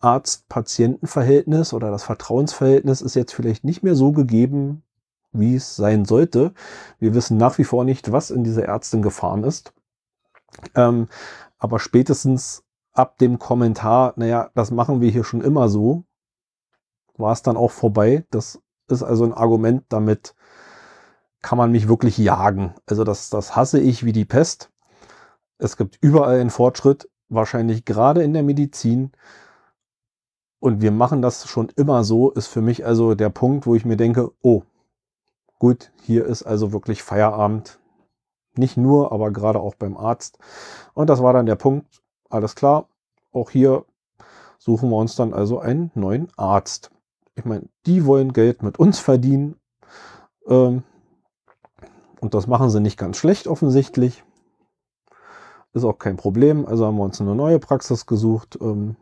Arzt-Patienten-Verhältnis 0.00 1.72
oder 1.72 1.90
das 1.90 2.02
Vertrauensverhältnis 2.04 3.00
ist 3.00 3.14
jetzt 3.14 3.32
vielleicht 3.32 3.64
nicht 3.64 3.82
mehr 3.82 3.94
so 3.94 4.12
gegeben, 4.12 4.82
wie 5.32 5.56
es 5.56 5.76
sein 5.76 6.04
sollte. 6.04 6.54
Wir 6.98 7.14
wissen 7.14 7.36
nach 7.36 7.58
wie 7.58 7.64
vor 7.64 7.84
nicht, 7.84 8.10
was 8.10 8.30
in 8.30 8.44
dieser 8.44 8.64
Ärztin 8.64 9.02
gefahren 9.02 9.44
ist. 9.44 9.72
Ähm, 10.74 11.08
aber 11.58 11.78
spätestens 11.78 12.64
ab 12.92 13.18
dem 13.18 13.38
Kommentar, 13.38 14.14
naja, 14.16 14.50
das 14.54 14.70
machen 14.70 15.00
wir 15.00 15.10
hier 15.10 15.24
schon 15.24 15.42
immer 15.42 15.68
so, 15.68 16.04
war 17.16 17.32
es 17.32 17.42
dann 17.42 17.56
auch 17.56 17.70
vorbei. 17.70 18.24
Das 18.30 18.60
ist 18.88 19.02
also 19.02 19.24
ein 19.24 19.34
Argument, 19.34 19.84
damit 19.88 20.34
kann 21.42 21.58
man 21.58 21.72
mich 21.72 21.88
wirklich 21.88 22.18
jagen. 22.18 22.74
Also 22.86 23.04
das, 23.04 23.30
das 23.30 23.56
hasse 23.56 23.80
ich 23.80 24.04
wie 24.04 24.12
die 24.12 24.24
Pest. 24.24 24.70
Es 25.58 25.76
gibt 25.76 25.98
überall 26.00 26.40
einen 26.40 26.50
Fortschritt, 26.50 27.08
wahrscheinlich 27.28 27.84
gerade 27.84 28.22
in 28.22 28.32
der 28.32 28.42
Medizin. 28.42 29.12
Und 30.60 30.82
wir 30.82 30.90
machen 30.90 31.22
das 31.22 31.46
schon 31.48 31.68
immer 31.76 32.02
so, 32.04 32.30
ist 32.30 32.48
für 32.48 32.62
mich 32.62 32.84
also 32.84 33.14
der 33.14 33.30
Punkt, 33.30 33.66
wo 33.66 33.74
ich 33.74 33.84
mir 33.84 33.96
denke, 33.96 34.32
oh, 34.42 34.62
gut, 35.58 35.92
hier 36.02 36.26
ist 36.26 36.42
also 36.42 36.72
wirklich 36.72 37.02
Feierabend. 37.02 37.78
Nicht 38.56 38.76
nur, 38.76 39.12
aber 39.12 39.30
gerade 39.30 39.60
auch 39.60 39.76
beim 39.76 39.96
Arzt. 39.96 40.38
Und 40.94 41.08
das 41.08 41.22
war 41.22 41.32
dann 41.32 41.46
der 41.46 41.54
Punkt, 41.54 41.86
alles 42.28 42.56
klar, 42.56 42.88
auch 43.32 43.50
hier 43.50 43.84
suchen 44.58 44.90
wir 44.90 44.96
uns 44.96 45.14
dann 45.14 45.32
also 45.32 45.60
einen 45.60 45.92
neuen 45.94 46.28
Arzt. 46.36 46.90
Ich 47.36 47.44
meine, 47.44 47.68
die 47.86 48.04
wollen 48.04 48.32
Geld 48.32 48.64
mit 48.64 48.78
uns 48.78 48.98
verdienen. 48.98 49.54
Ähm, 50.48 50.82
und 52.20 52.34
das 52.34 52.46
machen 52.46 52.70
sie 52.70 52.80
nicht 52.80 52.98
ganz 52.98 53.16
schlecht 53.16 53.46
offensichtlich. 53.46 54.24
Ist 55.72 55.84
auch 55.84 55.98
kein 55.98 56.16
Problem. 56.16 56.66
Also 56.66 56.86
haben 56.86 56.96
wir 56.96 57.04
uns 57.04 57.20
eine 57.20 57.34
neue 57.34 57.58
Praxis 57.58 58.06
gesucht. 58.06 58.58
Ähm, 58.60 58.96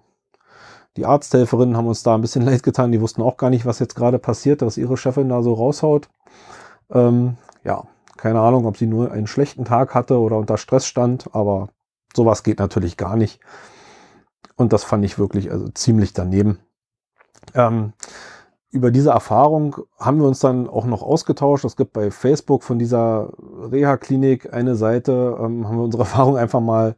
die 0.97 1.07
Arzthelferinnen 1.07 1.77
haben 1.77 1.87
uns 1.87 2.03
da 2.03 2.15
ein 2.15 2.21
bisschen 2.21 2.43
leid 2.47 2.63
getan. 2.63 2.93
Die 2.93 3.01
wussten 3.01 3.23
auch 3.23 3.37
gar 3.37 3.51
nicht, 3.51 3.67
was 3.67 3.79
jetzt 3.79 3.95
gerade 3.95 4.19
passiert, 4.19 4.63
dass 4.63 4.77
ihre 4.77 4.97
Chefin 4.97 5.29
da 5.29 5.43
so 5.43 5.55
raushaut. 5.55 6.09
Ähm, 6.91 7.37
ja, 7.65 7.85
keine 8.17 8.41
Ahnung, 8.41 8.67
ob 8.67 8.77
sie 8.77 8.87
nur 8.87 9.13
einen 9.13 9.27
schlechten 9.27 9.65
Tag 9.65 9.95
hatte 9.95 10.19
oder 10.19 10.39
unter 10.39 10.57
Stress 10.57 10.87
stand, 10.87 11.35
aber 11.35 11.69
sowas 12.15 12.43
geht 12.43 12.59
natürlich 12.59 12.97
gar 12.97 13.17
nicht. 13.17 13.41
Und 14.57 14.73
das 14.73 14.85
fand 14.85 15.05
ich 15.05 15.19
wirklich 15.19 15.51
also 15.51 15.69
ziemlich 15.69 16.13
daneben. 16.15 16.59
Ähm, 17.55 17.93
über 18.71 18.91
diese 18.91 19.11
Erfahrung 19.11 19.77
haben 19.99 20.19
wir 20.19 20.27
uns 20.27 20.41
dann 20.41 20.69
auch 20.69 20.87
noch 20.87 21.03
ausgetauscht. 21.03 21.65
Es 21.65 21.77
gibt 21.77 21.93
bei 21.93 22.11
Facebook 22.11 22.63
von 22.63 22.79
dieser 22.79 23.33
Reha-Klinik 23.39 24.53
eine 24.53 24.77
Seite, 24.77 25.37
ähm, 25.41 25.67
haben 25.67 25.77
wir 25.79 25.85
unsere 25.85 26.03
Erfahrung 26.05 26.37
einfach 26.37 26.61
mal 26.61 26.97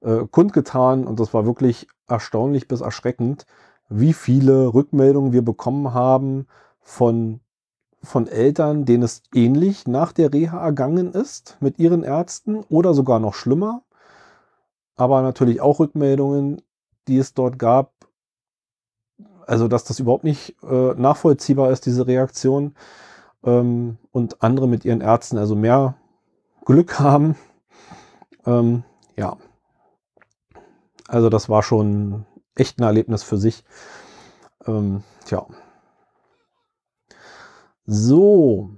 äh, 0.00 0.24
kundgetan 0.30 1.06
und 1.06 1.18
das 1.18 1.34
war 1.34 1.46
wirklich 1.46 1.88
erstaunlich 2.06 2.68
bis 2.68 2.80
erschreckend, 2.80 3.46
wie 3.88 4.12
viele 4.12 4.74
Rückmeldungen 4.74 5.32
wir 5.32 5.44
bekommen 5.44 5.94
haben 5.94 6.46
von, 6.80 7.40
von 8.02 8.26
Eltern, 8.26 8.84
denen 8.84 9.02
es 9.02 9.22
ähnlich 9.34 9.86
nach 9.86 10.12
der 10.12 10.32
Reha 10.32 10.58
ergangen 10.58 11.12
ist 11.12 11.56
mit 11.60 11.78
ihren 11.78 12.02
Ärzten 12.02 12.64
oder 12.68 12.94
sogar 12.94 13.20
noch 13.20 13.34
schlimmer. 13.34 13.82
Aber 14.96 15.22
natürlich 15.22 15.60
auch 15.60 15.78
Rückmeldungen, 15.78 16.62
die 17.06 17.18
es 17.18 17.34
dort 17.34 17.58
gab, 17.58 17.92
also 19.46 19.68
dass 19.68 19.84
das 19.84 20.00
überhaupt 20.00 20.24
nicht 20.24 20.56
äh, 20.62 20.94
nachvollziehbar 20.94 21.70
ist, 21.70 21.86
diese 21.86 22.06
Reaktion. 22.06 22.74
Ähm, 23.44 23.98
und 24.12 24.42
andere 24.42 24.68
mit 24.68 24.84
ihren 24.84 25.00
Ärzten 25.00 25.38
also 25.38 25.54
mehr 25.54 25.96
Glück 26.64 26.98
haben. 26.98 27.36
Ähm, 28.44 28.82
ja. 29.16 29.36
Also 31.08 31.30
das 31.30 31.48
war 31.48 31.62
schon 31.62 32.26
echt 32.56 32.80
ein 32.80 32.84
Erlebnis 32.84 33.22
für 33.22 33.38
sich. 33.38 33.64
Ähm, 34.66 35.02
tja. 35.24 35.46
So. 37.86 38.70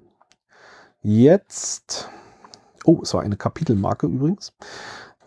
Jetzt. 1.00 2.10
Oh, 2.84 3.00
es 3.02 3.14
war 3.14 3.22
eine 3.22 3.37
Kapitelmarke 3.37 4.06
übrigens. 4.06 4.52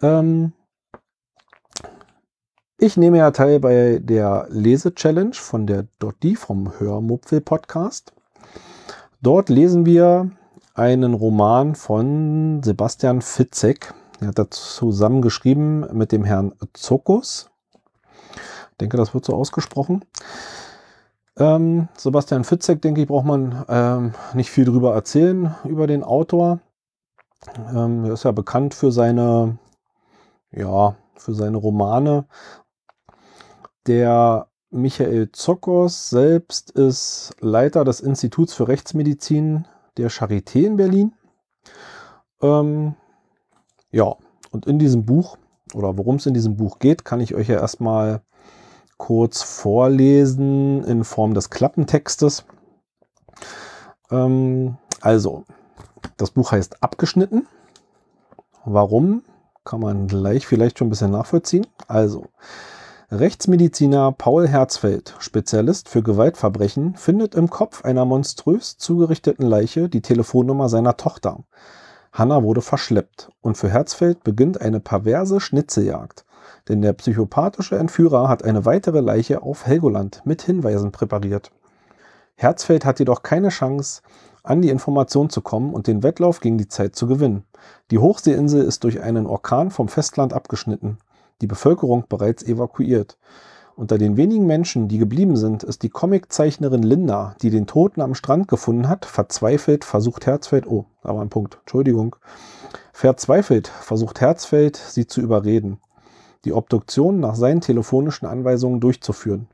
Ähm, 0.01 0.53
ich 2.81 2.97
nehme 2.97 3.19
ja 3.19 3.29
teil 3.29 3.59
bei 3.59 3.99
der 4.01 4.47
Lese-Challenge 4.49 5.35
von 5.35 5.67
der 5.67 5.85
Dotti 5.99 6.35
vom 6.35 6.79
Hörmupfel-Podcast. 6.79 8.11
Dort 9.21 9.49
lesen 9.49 9.85
wir 9.85 10.31
einen 10.73 11.13
Roman 11.13 11.75
von 11.75 12.63
Sebastian 12.63 13.21
Fitzek. 13.21 13.93
Er 14.19 14.29
hat 14.29 14.39
das 14.39 14.49
zusammengeschrieben 14.49 15.95
mit 15.95 16.11
dem 16.11 16.23
Herrn 16.23 16.53
Zokus. 16.73 17.51
Ich 18.71 18.77
denke, 18.79 18.97
das 18.97 19.13
wird 19.13 19.25
so 19.25 19.35
ausgesprochen. 19.35 20.03
Ähm, 21.37 21.87
Sebastian 21.95 22.43
Fitzek, 22.43 22.81
denke 22.81 23.01
ich, 23.01 23.07
braucht 23.07 23.27
man 23.27 23.63
ähm, 23.69 24.15
nicht 24.33 24.49
viel 24.49 24.65
drüber 24.65 24.95
erzählen, 24.95 25.53
über 25.65 25.85
den 25.85 26.03
Autor. 26.03 26.61
Ähm, 27.75 28.05
er 28.05 28.13
ist 28.13 28.23
ja 28.23 28.31
bekannt 28.31 28.73
für 28.73 28.91
seine, 28.91 29.59
ja, 30.51 30.95
für 31.15 31.35
seine 31.35 31.57
Romane 31.57 32.25
der 33.87 34.47
Michael 34.69 35.31
Zokos 35.31 36.09
selbst 36.09 36.71
ist 36.71 37.33
Leiter 37.39 37.83
des 37.83 37.99
Instituts 37.99 38.53
für 38.53 38.67
Rechtsmedizin 38.67 39.67
der 39.97 40.09
Charité 40.09 40.65
in 40.65 40.77
Berlin. 40.77 41.13
Ähm, 42.41 42.95
ja, 43.91 44.15
und 44.51 44.65
in 44.65 44.79
diesem 44.79 45.05
Buch, 45.05 45.37
oder 45.73 45.97
worum 45.97 46.15
es 46.15 46.25
in 46.25 46.33
diesem 46.33 46.55
Buch 46.55 46.79
geht, 46.79 47.03
kann 47.03 47.19
ich 47.19 47.35
euch 47.35 47.49
ja 47.49 47.59
erstmal 47.59 48.21
kurz 48.97 49.41
vorlesen 49.41 50.83
in 50.83 51.03
Form 51.03 51.33
des 51.33 51.49
Klappentextes. 51.49 52.45
Ähm, 54.09 54.77
also, 55.01 55.43
das 56.17 56.31
Buch 56.31 56.51
heißt 56.51 56.83
Abgeschnitten. 56.83 57.47
Warum? 58.63 59.23
Kann 59.65 59.81
man 59.81 60.07
gleich 60.07 60.47
vielleicht 60.47 60.77
schon 60.77 60.87
ein 60.87 60.91
bisschen 60.91 61.11
nachvollziehen. 61.11 61.67
Also, 61.87 62.27
Rechtsmediziner 63.13 64.13
Paul 64.13 64.47
Herzfeld, 64.47 65.15
Spezialist 65.19 65.89
für 65.89 66.01
Gewaltverbrechen, 66.01 66.95
findet 66.95 67.35
im 67.35 67.49
Kopf 67.49 67.83
einer 67.83 68.05
monströs 68.05 68.77
zugerichteten 68.77 69.45
Leiche 69.45 69.89
die 69.89 70.01
Telefonnummer 70.01 70.69
seiner 70.69 70.95
Tochter. 70.95 71.39
Hanna 72.13 72.41
wurde 72.41 72.61
verschleppt 72.61 73.29
und 73.41 73.57
für 73.57 73.69
Herzfeld 73.69 74.23
beginnt 74.23 74.61
eine 74.61 74.79
perverse 74.79 75.41
Schnitzeljagd. 75.41 76.23
Denn 76.69 76.81
der 76.81 76.93
psychopathische 76.93 77.77
Entführer 77.77 78.29
hat 78.29 78.45
eine 78.45 78.63
weitere 78.63 79.01
Leiche 79.01 79.43
auf 79.43 79.65
Helgoland 79.65 80.21
mit 80.23 80.43
Hinweisen 80.43 80.93
präpariert. 80.93 81.51
Herzfeld 82.35 82.85
hat 82.85 82.99
jedoch 82.99 83.23
keine 83.23 83.49
Chance, 83.49 84.03
an 84.41 84.61
die 84.61 84.69
Information 84.69 85.29
zu 85.29 85.41
kommen 85.41 85.73
und 85.73 85.87
den 85.87 86.01
Wettlauf 86.01 86.39
gegen 86.39 86.57
die 86.57 86.69
Zeit 86.69 86.95
zu 86.95 87.07
gewinnen. 87.07 87.43
Die 87.91 87.99
Hochseeinsel 87.99 88.63
ist 88.63 88.85
durch 88.85 89.01
einen 89.01 89.27
Orkan 89.27 89.69
vom 89.69 89.89
Festland 89.89 90.31
abgeschnitten 90.31 90.97
die 91.41 91.47
Bevölkerung 91.47 92.05
bereits 92.07 92.43
evakuiert. 92.43 93.17
Unter 93.75 93.97
den 93.97 94.17
wenigen 94.17 94.45
Menschen, 94.45 94.87
die 94.87 94.97
geblieben 94.97 95.35
sind, 95.35 95.63
ist 95.63 95.81
die 95.81 95.89
Comiczeichnerin 95.89 96.83
Linda, 96.83 97.35
die 97.41 97.49
den 97.49 97.67
Toten 97.67 98.01
am 98.01 98.15
Strand 98.15 98.47
gefunden 98.47 98.87
hat. 98.87 99.05
Verzweifelt 99.05 99.85
versucht 99.85 100.25
Herzfeld, 100.25 100.67
oh, 100.67 100.85
da 101.01 101.15
war 101.15 101.21
ein 101.21 101.29
Punkt, 101.29 101.57
Entschuldigung. 101.61 102.15
Verzweifelt 102.93 103.67
versucht 103.67 104.21
Herzfeld, 104.21 104.75
sie 104.75 105.07
zu 105.07 105.21
überreden, 105.21 105.79
die 106.45 106.53
Obduktion 106.53 107.19
nach 107.19 107.35
seinen 107.35 107.61
telefonischen 107.61 108.27
Anweisungen 108.27 108.79
durchzuführen. 108.79 109.47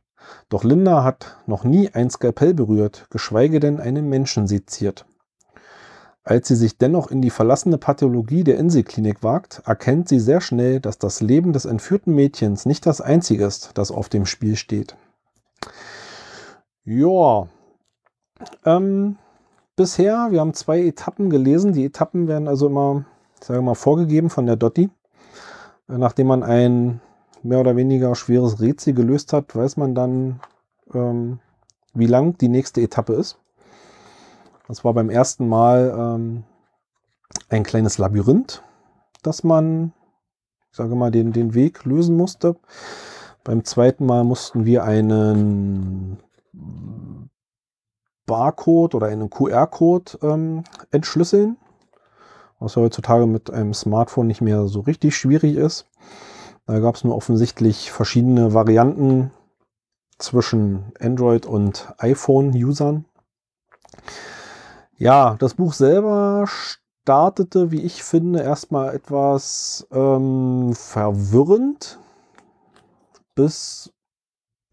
Doch 0.50 0.64
Linda 0.64 1.04
hat 1.04 1.38
noch 1.46 1.64
nie 1.64 1.90
ein 1.94 2.10
Skalpell 2.10 2.54
berührt, 2.54 3.08
geschweige 3.10 3.60
denn 3.60 3.80
einen 3.80 4.10
Menschen 4.10 4.48
seziert. 4.48 5.06
Als 6.28 6.50
sie 6.50 6.58
sich 6.58 6.78
dennoch 6.78 7.10
in 7.10 7.22
die 7.22 7.30
verlassene 7.30 7.78
Pathologie 7.78 8.44
der 8.44 8.58
Inselklinik 8.58 9.24
wagt, 9.24 9.62
erkennt 9.66 10.10
sie 10.10 10.20
sehr 10.20 10.42
schnell, 10.42 10.82
dass 10.82 11.00
das 11.00 11.22
Leben 11.22 11.54
des 11.54 11.64
entführten 11.64 12.14
Mädchens 12.14 12.66
nicht 12.66 12.86
das 12.86 13.00
einzige 13.00 13.46
ist, 13.46 13.72
das 13.76 13.92
auf 13.92 14.10
dem 14.10 14.26
Spiel 14.26 14.58
steht. 14.58 14.98
Ja. 16.84 17.48
Ähm, 18.66 19.16
bisher, 19.78 20.28
wir 20.32 20.42
haben 20.42 20.54
zwei 20.54 20.82
Etappen 20.82 21.30
gelesen. 21.30 21.72
Die 21.72 21.86
Etappen 21.86 22.28
werden 22.28 22.50
also 22.50 22.68
immer, 22.68 23.06
sagen 23.40 23.60
wir 23.60 23.68
mal, 23.68 23.76
vorgegeben 23.76 24.30
von 24.30 24.46
der 24.46 24.58
Dotti. 24.58 24.90
Nachdem 25.88 26.28
man 26.28 26.44
ein 26.44 27.00
mehr 27.42 27.62
oder 27.62 27.78
weniger 27.78 28.16
schweres 28.16 28.60
Rätsel 28.60 28.94
gelöst 28.94 29.32
hat, 29.32 29.56
weiß 29.56 29.78
man 29.78 29.96
dann, 29.96 30.42
ähm, 30.94 31.40
wie 31.94 32.06
lang 32.06 32.38
die 32.38 32.50
nächste 32.50 32.82
Etappe 32.82 33.14
ist. 33.14 33.40
Das 34.68 34.84
war 34.84 34.94
beim 34.94 35.10
ersten 35.10 35.48
Mal 35.48 35.96
ähm, 35.98 36.44
ein 37.50 37.64
kleines 37.64 37.98
Labyrinth, 37.98 38.64
das 39.24 39.44
man, 39.44 39.94
ich 40.72 40.78
sage 40.78 40.96
mal, 40.96 41.10
den, 41.10 41.32
den 41.32 41.54
Weg 41.54 41.86
lösen 41.86 42.18
musste. 42.18 42.58
Beim 43.46 43.64
zweiten 43.64 44.06
Mal 44.06 44.26
mussten 44.26 44.66
wir 44.66 44.84
einen 44.84 46.18
Barcode 48.26 48.94
oder 48.94 49.08
einen 49.08 49.30
QR-Code 49.30 50.20
ähm, 50.22 50.66
entschlüsseln, 50.92 51.56
was 52.60 52.76
heutzutage 52.76 53.26
mit 53.26 53.50
einem 53.50 53.74
Smartphone 53.74 54.28
nicht 54.28 54.42
mehr 54.42 54.68
so 54.68 54.82
richtig 54.82 55.16
schwierig 55.16 55.56
ist. 55.56 55.86
Da 56.66 56.80
gab 56.80 56.96
es 56.96 57.06
nur 57.06 57.16
offensichtlich 57.16 57.90
verschiedene 57.92 58.54
Varianten 58.54 59.32
zwischen 60.18 60.92
Android 61.00 61.46
und 61.46 61.94
iPhone-Usern. 62.00 63.06
Ja, 65.00 65.36
das 65.38 65.54
Buch 65.54 65.74
selber 65.74 66.46
startete, 66.48 67.72
wie 67.72 67.82
ich 67.84 68.04
finde, 68.04 68.42
erstmal 68.42 68.96
etwas 68.96 69.88
ähm, 69.92 70.74
verwirrend 70.74 72.00
bis 73.36 73.94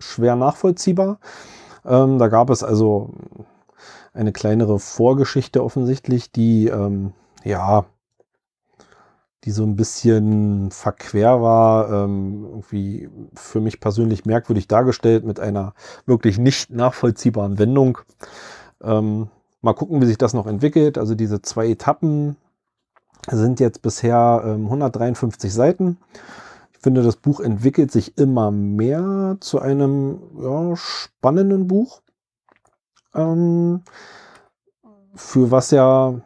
schwer 0.01 0.35
nachvollziehbar. 0.35 1.19
Ähm, 1.85 2.19
da 2.19 2.29
gab 2.29 2.49
es 2.49 2.63
also 2.63 3.11
eine 4.15 4.33
kleinere 4.33 4.79
Vorgeschichte 4.79 5.63
offensichtlich, 5.63 6.33
die 6.33 6.69
ähm, 6.69 7.13
ja 7.45 7.85
die 9.45 9.51
so 9.51 9.63
ein 9.63 9.77
bisschen 9.77 10.71
verquer 10.71 11.43
war, 11.43 11.93
ähm, 11.93 12.47
irgendwie 12.49 13.11
für 13.35 13.61
mich 13.61 13.79
persönlich 13.79 14.25
merkwürdig 14.25 14.69
dargestellt 14.69 15.25
mit 15.25 15.39
einer 15.39 15.75
wirklich 16.07 16.39
nicht 16.39 16.71
nachvollziehbaren 16.71 17.59
Wendung. 17.59 17.99
Ähm, 18.83 19.29
mal 19.65 19.75
gucken, 19.75 20.01
wie 20.01 20.07
sich 20.07 20.19
das 20.19 20.35
noch 20.35 20.47
entwickelt. 20.47 20.99
Also 20.99 21.15
diese 21.15 21.43
zwei 21.43 21.69
Etappen 21.69 22.37
sind 23.31 23.61
jetzt 23.61 23.83
bisher 23.83 24.43
ähm, 24.45 24.67
153 24.67 25.53
Seiten. 25.53 25.99
Ich 26.73 26.79
finde, 26.81 27.03
das 27.03 27.17
Buch 27.17 27.41
entwickelt 27.41 27.91
sich 27.91 28.19
immer 28.19 28.51
mehr 28.51 29.39
zu 29.41 29.59
einem 29.59 30.19
ja, 30.41 30.77
spannenden 30.77 31.67
Buch. 31.67 32.03
Ähm, 33.15 33.81
für 35.15 35.51
was 35.51 35.71
ja, 35.71 36.21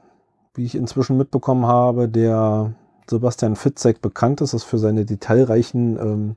wie 0.55 0.65
ich 0.65 0.75
inzwischen 0.75 1.17
mitbekommen 1.17 1.67
habe, 1.67 2.09
der 2.09 2.75
Sebastian 3.09 3.55
Fitzek 3.55 4.03
bekannt 4.03 4.41
ist, 4.41 4.53
ist 4.53 4.65
für 4.65 4.79
seine 4.79 5.05
detailreichen 5.05 5.97
ähm, 5.99 6.37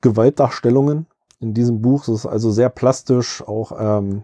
Gewaltdarstellungen. 0.00 1.06
In 1.42 1.54
diesem 1.54 1.82
Buch 1.82 2.02
ist 2.02 2.08
es 2.08 2.24
also 2.24 2.52
sehr 2.52 2.68
plastisch 2.68 3.42
auch 3.42 3.72
ähm, 3.76 4.22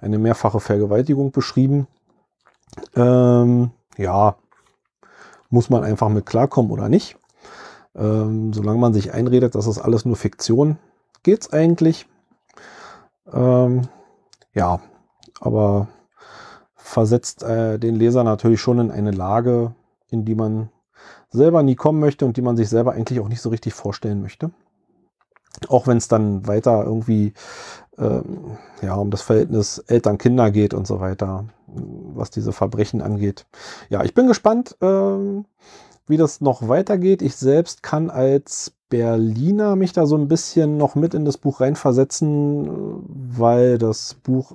eine 0.00 0.18
mehrfache 0.18 0.60
Vergewaltigung 0.60 1.32
beschrieben. 1.32 1.86
Ähm, 2.94 3.70
ja, 3.96 4.36
muss 5.48 5.70
man 5.70 5.82
einfach 5.82 6.10
mit 6.10 6.26
klarkommen 6.26 6.70
oder 6.70 6.90
nicht. 6.90 7.16
Ähm, 7.96 8.52
solange 8.52 8.78
man 8.78 8.92
sich 8.92 9.14
einredet, 9.14 9.54
dass 9.54 9.64
das 9.64 9.78
alles 9.78 10.04
nur 10.04 10.16
Fiktion, 10.16 10.76
geht's 11.22 11.50
eigentlich. 11.50 12.06
Ähm, 13.32 13.88
ja, 14.52 14.80
aber 15.40 15.88
versetzt 16.74 17.42
äh, 17.42 17.78
den 17.78 17.96
Leser 17.96 18.24
natürlich 18.24 18.60
schon 18.60 18.78
in 18.78 18.90
eine 18.90 19.12
Lage, 19.12 19.74
in 20.10 20.26
die 20.26 20.34
man 20.34 20.68
selber 21.30 21.62
nie 21.62 21.76
kommen 21.76 21.98
möchte 21.98 22.26
und 22.26 22.36
die 22.36 22.42
man 22.42 22.58
sich 22.58 22.68
selber 22.68 22.92
eigentlich 22.92 23.20
auch 23.20 23.28
nicht 23.28 23.40
so 23.40 23.48
richtig 23.48 23.72
vorstellen 23.72 24.20
möchte. 24.20 24.50
Auch 25.68 25.86
wenn 25.86 25.96
es 25.96 26.08
dann 26.08 26.46
weiter 26.46 26.84
irgendwie 26.84 27.32
ähm, 27.98 28.58
ja, 28.80 28.94
um 28.94 29.10
das 29.10 29.22
Verhältnis 29.22 29.78
Eltern-Kinder 29.78 30.50
geht 30.50 30.74
und 30.74 30.86
so 30.86 31.00
weiter, 31.00 31.46
was 31.66 32.30
diese 32.30 32.52
Verbrechen 32.52 33.02
angeht. 33.02 33.46
Ja, 33.88 34.04
ich 34.04 34.14
bin 34.14 34.26
gespannt, 34.26 34.76
ähm, 34.80 35.46
wie 36.06 36.16
das 36.16 36.40
noch 36.40 36.68
weitergeht. 36.68 37.22
Ich 37.22 37.36
selbst 37.36 37.82
kann 37.82 38.10
als 38.10 38.72
Berliner 38.88 39.76
mich 39.76 39.92
da 39.92 40.06
so 40.06 40.16
ein 40.16 40.28
bisschen 40.28 40.78
noch 40.78 40.94
mit 40.94 41.12
in 41.12 41.24
das 41.24 41.36
Buch 41.36 41.60
reinversetzen, 41.60 43.02
weil 43.06 43.78
das 43.78 44.14
Buch 44.22 44.52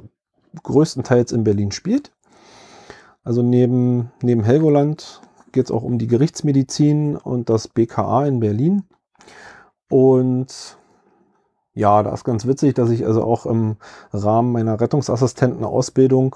größtenteils 0.63 1.31
in 1.31 1.43
Berlin 1.43 1.71
spielt. 1.71 2.11
Also 3.23 3.41
neben, 3.41 4.11
neben 4.21 4.43
Helgoland 4.43 5.21
geht 5.51 5.65
es 5.65 5.71
auch 5.71 5.83
um 5.83 5.97
die 5.97 6.07
Gerichtsmedizin 6.07 7.15
und 7.15 7.49
das 7.49 7.67
BKA 7.67 8.25
in 8.25 8.39
Berlin. 8.39 8.83
Und 9.89 10.77
ja, 11.73 12.03
da 12.03 12.13
ist 12.13 12.23
ganz 12.23 12.45
witzig, 12.45 12.75
dass 12.75 12.89
ich 12.89 13.05
also 13.05 13.23
auch 13.23 13.45
im 13.45 13.77
Rahmen 14.11 14.51
meiner 14.51 14.79
Rettungsassistentenausbildung 14.79 16.35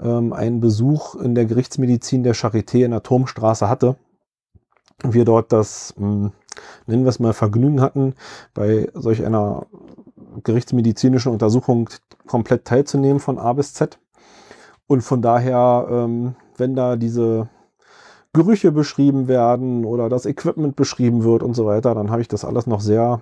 ähm, 0.00 0.32
einen 0.32 0.60
Besuch 0.60 1.16
in 1.16 1.34
der 1.34 1.46
Gerichtsmedizin 1.46 2.22
der 2.22 2.34
Charité 2.34 2.84
in 2.84 2.92
der 2.92 3.02
Turmstraße 3.02 3.68
hatte. 3.68 3.96
Wir 5.02 5.24
dort 5.24 5.52
das, 5.52 5.94
mh, 5.96 6.06
hm, 6.06 6.32
nennen 6.86 7.04
wir 7.04 7.08
es 7.08 7.18
mal, 7.18 7.32
Vergnügen 7.32 7.80
hatten, 7.80 8.14
bei 8.54 8.88
solch 8.94 9.24
einer 9.24 9.66
gerichtsmedizinischen 10.44 11.32
Untersuchung 11.32 11.90
komplett 12.26 12.64
teilzunehmen 12.64 13.20
von 13.20 13.38
A 13.38 13.52
bis 13.52 13.74
Z. 13.74 13.98
Und 14.86 15.02
von 15.02 15.22
daher, 15.22 15.88
ähm, 15.90 16.36
wenn 16.56 16.76
da 16.76 16.96
diese 16.96 17.48
Gerüche 18.32 18.72
beschrieben 18.72 19.28
werden 19.28 19.84
oder 19.84 20.08
das 20.08 20.24
Equipment 20.24 20.76
beschrieben 20.76 21.24
wird 21.24 21.42
und 21.42 21.54
so 21.54 21.66
weiter, 21.66 21.94
dann 21.94 22.10
habe 22.10 22.22
ich 22.22 22.28
das 22.28 22.44
alles 22.44 22.66
noch 22.66 22.80
sehr 22.80 23.20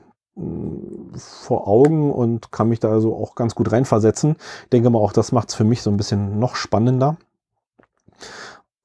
vor 1.14 1.68
Augen 1.68 2.12
und 2.12 2.52
kann 2.52 2.68
mich 2.68 2.80
da 2.80 2.90
also 2.90 3.14
auch 3.14 3.34
ganz 3.34 3.54
gut 3.54 3.72
reinversetzen. 3.72 4.36
Ich 4.64 4.70
denke 4.70 4.90
mal, 4.90 4.98
auch 4.98 5.12
das 5.12 5.32
macht 5.32 5.48
es 5.48 5.54
für 5.54 5.64
mich 5.64 5.82
so 5.82 5.90
ein 5.90 5.96
bisschen 5.96 6.38
noch 6.38 6.56
spannender. 6.56 7.16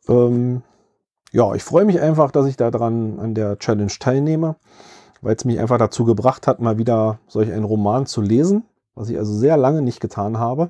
Ähm, 0.07 0.63
ja, 1.31 1.53
ich 1.53 1.63
freue 1.63 1.85
mich 1.85 1.99
einfach, 2.01 2.31
dass 2.31 2.45
ich 2.45 2.57
da 2.57 2.71
dran 2.71 3.19
an 3.19 3.35
der 3.35 3.59
Challenge 3.59 3.91
teilnehme, 3.99 4.55
weil 5.21 5.35
es 5.35 5.45
mich 5.45 5.59
einfach 5.59 5.77
dazu 5.77 6.05
gebracht 6.05 6.47
hat, 6.47 6.59
mal 6.59 6.77
wieder 6.77 7.19
solch 7.27 7.51
einen 7.51 7.65
Roman 7.65 8.05
zu 8.05 8.21
lesen, 8.21 8.63
was 8.95 9.09
ich 9.09 9.17
also 9.17 9.33
sehr 9.33 9.57
lange 9.57 9.81
nicht 9.81 9.99
getan 9.99 10.39
habe. 10.39 10.69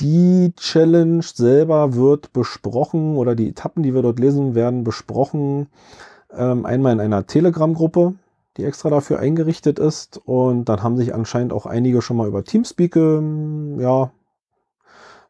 Die 0.00 0.52
Challenge 0.56 1.22
selber 1.22 1.94
wird 1.94 2.32
besprochen 2.32 3.16
oder 3.16 3.36
die 3.36 3.48
Etappen, 3.48 3.84
die 3.84 3.94
wir 3.94 4.02
dort 4.02 4.18
lesen, 4.18 4.56
werden 4.56 4.82
besprochen. 4.82 5.68
Ähm, 6.32 6.66
einmal 6.66 6.94
in 6.94 7.00
einer 7.00 7.26
Telegram-Gruppe, 7.26 8.14
die 8.56 8.64
extra 8.64 8.90
dafür 8.90 9.18
eingerichtet 9.18 9.78
ist. 9.78 10.18
Und 10.24 10.66
dann 10.66 10.82
haben 10.82 10.96
sich 10.96 11.14
anscheinend 11.14 11.52
auch 11.52 11.66
einige 11.66 12.02
schon 12.02 12.16
mal 12.16 12.28
über 12.28 12.44
Teamspeak 12.44 12.96
ähm, 12.96 13.80
ja, 13.80 14.10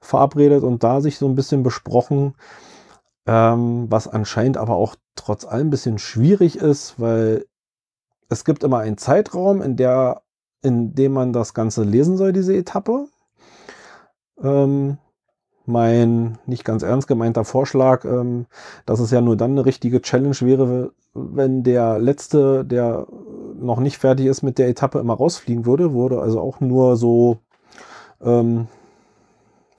verabredet 0.01 0.63
und 0.63 0.83
da 0.85 1.01
sich 1.01 1.19
so 1.19 1.27
ein 1.27 1.35
bisschen 1.35 1.63
besprochen. 1.63 2.35
Ähm, 3.27 3.87
was 3.91 4.07
anscheinend 4.07 4.59
aber 4.59 4.77
auch 4.77 4.97
trotz 5.17 5.47
allem 5.47 5.69
ein 5.69 5.71
bisschen 5.71 5.99
schwierig 5.99 6.57
ist, 6.57 7.01
weil 7.01 7.47
es 8.29 8.45
gibt 8.45 8.65
immer 8.65 8.79
einen 8.79 8.99
Zeitraum, 8.99 9.63
in 9.63 9.77
der 9.77 10.23
in 10.65 10.95
dem 10.95 11.13
man 11.13 11.33
das 11.33 11.53
Ganze 11.53 11.85
lesen 11.85 12.17
soll, 12.17 12.33
diese 12.33 12.57
Etappe. 12.57 13.07
Ähm, 14.43 14.97
mein 15.67 16.39
nicht 16.47 16.65
ganz 16.65 16.83
ernst 16.83 17.09
gemeinter 17.09 17.45
Vorschlag, 17.45 18.05
ähm, 18.05 18.47
dass 18.87 19.01
es 19.01 19.11
ja 19.11 19.21
nur 19.21 19.37
dann 19.37 19.53
eine 19.53 19.65
richtige 19.65 20.03
Challenge 20.03 20.37
wäre, 20.41 20.93
wenn 21.15 21.63
der 21.63 21.99
letzte, 21.99 22.65
der 22.65 23.07
noch 23.57 23.81
nicht 23.81 23.99
fertig 23.99 24.27
ist 24.27 24.43
mit 24.43 24.59
der 24.59 24.69
Etappe, 24.69 24.99
immer 24.99 25.15
rausfliegen 25.15 25.65
würde, 25.65 25.93
wurde 25.93 26.21
also 26.21 26.41
auch 26.41 26.61
nur 26.61 26.97
so 26.97 27.39
ähm, 28.21 28.67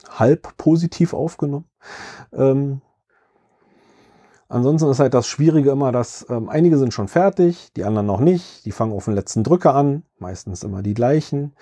halb 0.08 0.56
positiv 0.56 1.14
aufgenommen. 1.14 1.66
Ähm, 2.32 2.80
ansonsten 4.48 4.90
ist 4.90 4.98
halt 4.98 5.14
das 5.14 5.26
Schwierige 5.26 5.70
immer, 5.70 5.92
dass 5.92 6.26
ähm, 6.30 6.48
einige 6.48 6.78
sind 6.78 6.94
schon 6.94 7.08
fertig, 7.08 7.72
die 7.76 7.84
anderen 7.84 8.06
noch 8.06 8.20
nicht. 8.20 8.64
Die 8.64 8.72
fangen 8.72 8.92
auf 8.92 9.04
den 9.04 9.14
letzten 9.14 9.44
Drücker 9.44 9.74
an, 9.74 10.04
meistens 10.18 10.64
immer 10.64 10.82
die 10.82 10.94
gleichen. 10.94 11.54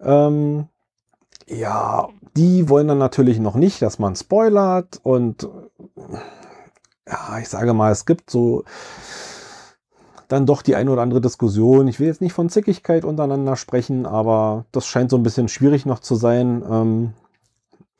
Ähm, 0.00 0.68
ja, 1.46 2.08
die 2.36 2.68
wollen 2.68 2.88
dann 2.88 2.98
natürlich 2.98 3.38
noch 3.38 3.54
nicht, 3.54 3.82
dass 3.82 3.98
man 3.98 4.16
spoilert 4.16 5.00
und 5.02 5.48
ja, 7.08 7.38
ich 7.38 7.48
sage 7.48 7.72
mal, 7.72 7.92
es 7.92 8.04
gibt 8.04 8.30
so 8.30 8.64
dann 10.28 10.46
doch 10.46 10.62
die 10.62 10.74
ein 10.74 10.88
oder 10.88 11.02
andere 11.02 11.20
Diskussion. 11.20 11.86
Ich 11.88 12.00
will 12.00 12.08
jetzt 12.08 12.20
nicht 12.20 12.32
von 12.32 12.48
Zickigkeit 12.48 13.04
untereinander 13.04 13.56
sprechen, 13.56 14.06
aber 14.06 14.64
das 14.72 14.86
scheint 14.86 15.10
so 15.10 15.16
ein 15.16 15.22
bisschen 15.22 15.48
schwierig 15.48 15.86
noch 15.86 16.00
zu 16.00 16.16
sein. 16.16 16.64
Ähm, 16.68 17.12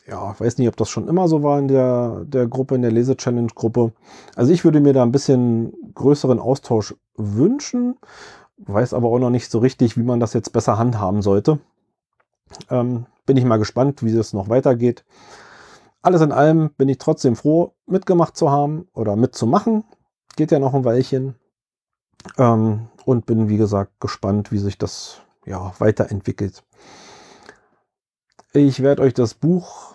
ja, 0.09 0.33
ich 0.33 0.41
weiß 0.41 0.59
nicht, 0.59 0.69
ob 0.69 0.77
das 0.77 0.89
schon 0.89 1.09
immer 1.09 1.29
so 1.29 1.43
war 1.43 1.59
in 1.59 1.69
der, 1.69 2.25
der 2.25 2.47
Gruppe, 2.47 2.75
in 2.75 2.83
der 2.83 2.93
Lese-Challenge-Gruppe. 2.93 3.93
Also 4.35 4.53
ich 4.53 4.65
würde 4.65 4.81
mir 4.81 4.93
da 4.93 5.03
ein 5.03 5.13
bisschen 5.13 5.73
größeren 5.95 6.39
Austausch 6.39 6.95
wünschen. 7.17 7.97
weiß 8.59 8.95
aber 8.95 9.09
auch 9.09 9.19
noch 9.19 9.31
nicht 9.31 9.51
so 9.51 9.59
richtig, 9.59 9.97
wie 9.97 10.03
man 10.03 10.21
das 10.21 10.33
jetzt 10.33 10.53
besser 10.53 10.79
handhaben 10.79 11.23
sollte. 11.23 11.59
Ähm, 12.71 13.07
bin 13.27 13.37
ich 13.37 13.45
mal 13.45 13.59
gespannt, 13.59 14.03
wie 14.03 14.17
es 14.17 14.33
noch 14.33 14.49
weitergeht. 14.49 15.05
Alles 16.03 16.21
in 16.21 16.33
allem 16.33 16.71
bin 16.71 16.89
ich 16.89 16.99
trotzdem 16.99 17.37
froh, 17.37 17.75
mitgemacht 17.87 18.37
zu 18.37 18.51
haben 18.51 18.89
oder 18.95 19.17
mitzumachen. 19.17 19.85
Geht 20.37 20.53
ja 20.53 20.59
noch 20.59 20.75
ein 20.75 20.85
Weilchen. 20.85 21.35
Ähm, 22.39 22.89
und 23.05 23.27
bin, 23.27 23.49
wie 23.49 23.57
gesagt, 23.57 24.01
gespannt, 24.01 24.53
wie 24.53 24.59
sich 24.59 24.79
das 24.79 25.21
ja, 25.45 25.73
weiterentwickelt. 25.79 26.65
Ich 28.53 28.83
werde 28.83 29.03
euch 29.03 29.15
das 29.15 29.35
Buch 29.35 29.95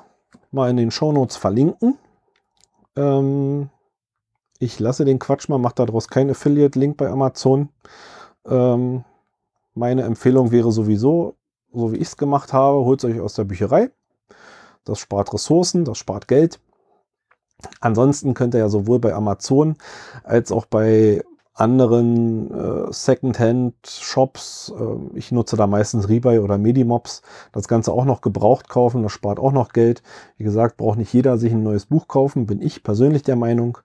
mal 0.52 0.70
in 0.70 0.78
den 0.78 0.91
Shownotes 0.91 1.36
verlinken. 1.36 1.98
Ähm, 2.96 3.70
ich 4.60 4.80
lasse 4.80 5.06
den 5.06 5.20
Quatsch 5.20 5.50
mal, 5.50 5.58
mache 5.58 5.76
daraus 5.76 6.08
keinen 6.08 6.32
Affiliate-Link 6.32 6.98
bei 6.98 7.10
Amazon. 7.10 7.70
Ähm, 8.46 9.04
meine 9.74 10.04
Empfehlung 10.04 10.52
wäre 10.52 10.72
sowieso, 10.72 11.36
so 11.73 11.91
wie 11.91 11.97
ich 11.97 12.07
es 12.07 12.17
gemacht 12.17 12.53
habe, 12.53 12.77
holt 12.77 13.03
es 13.03 13.10
euch 13.10 13.19
aus 13.19 13.34
der 13.34 13.45
Bücherei. 13.45 13.91
Das 14.84 14.99
spart 14.99 15.34
Ressourcen, 15.34 15.86
das 15.86 15.97
spart 15.97 16.27
Geld. 16.27 16.60
Ansonsten 17.79 18.34
könnt 18.34 18.55
ihr 18.55 18.60
ja 18.60 18.69
sowohl 18.69 18.99
bei 18.99 19.13
Amazon 19.13 19.75
als 20.23 20.51
auch 20.51 20.65
bei 20.65 21.23
anderen 21.53 22.49
äh, 22.51 22.91
Secondhand-Shops, 22.91 24.73
äh, 24.77 25.17
ich 25.17 25.31
nutze 25.31 25.57
da 25.57 25.67
meistens 25.67 26.10
Rebuy 26.10 26.39
oder 26.39 26.57
Medimobs, 26.57 27.21
das 27.51 27.67
Ganze 27.67 27.91
auch 27.91 28.05
noch 28.05 28.21
gebraucht 28.21 28.69
kaufen, 28.69 29.03
das 29.03 29.12
spart 29.12 29.39
auch 29.39 29.51
noch 29.51 29.73
Geld. 29.73 30.01
Wie 30.38 30.43
gesagt, 30.43 30.77
braucht 30.77 30.97
nicht 30.97 31.13
jeder 31.13 31.38
sich 31.38 31.51
ein 31.51 31.63
neues 31.63 31.86
Buch 31.86 32.07
kaufen, 32.07 32.47
bin 32.47 32.62
ich 32.62 32.84
persönlich 32.84 33.21
der 33.23 33.36
Meinung. 33.36 33.77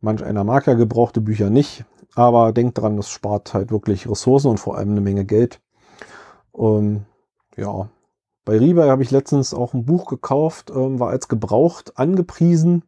Manch 0.00 0.22
einer 0.22 0.44
mag 0.44 0.66
ja 0.66 0.74
gebrauchte 0.74 1.20
Bücher 1.20 1.50
nicht, 1.50 1.84
aber 2.14 2.52
denkt 2.52 2.78
dran, 2.78 2.96
das 2.96 3.10
spart 3.10 3.54
halt 3.54 3.70
wirklich 3.70 4.08
Ressourcen 4.08 4.50
und 4.50 4.60
vor 4.60 4.76
allem 4.76 4.90
eine 4.90 5.00
Menge 5.00 5.24
Geld. 5.24 5.60
Ähm, 6.56 7.06
ja, 7.56 7.88
bei 8.44 8.58
Rebuy 8.58 8.88
habe 8.88 9.02
ich 9.02 9.10
letztens 9.10 9.52
auch 9.54 9.74
ein 9.74 9.84
Buch 9.84 10.06
gekauft, 10.06 10.70
ähm, 10.70 11.00
war 11.00 11.10
als 11.10 11.28
gebraucht 11.28 11.98
angepriesen. 11.98 12.84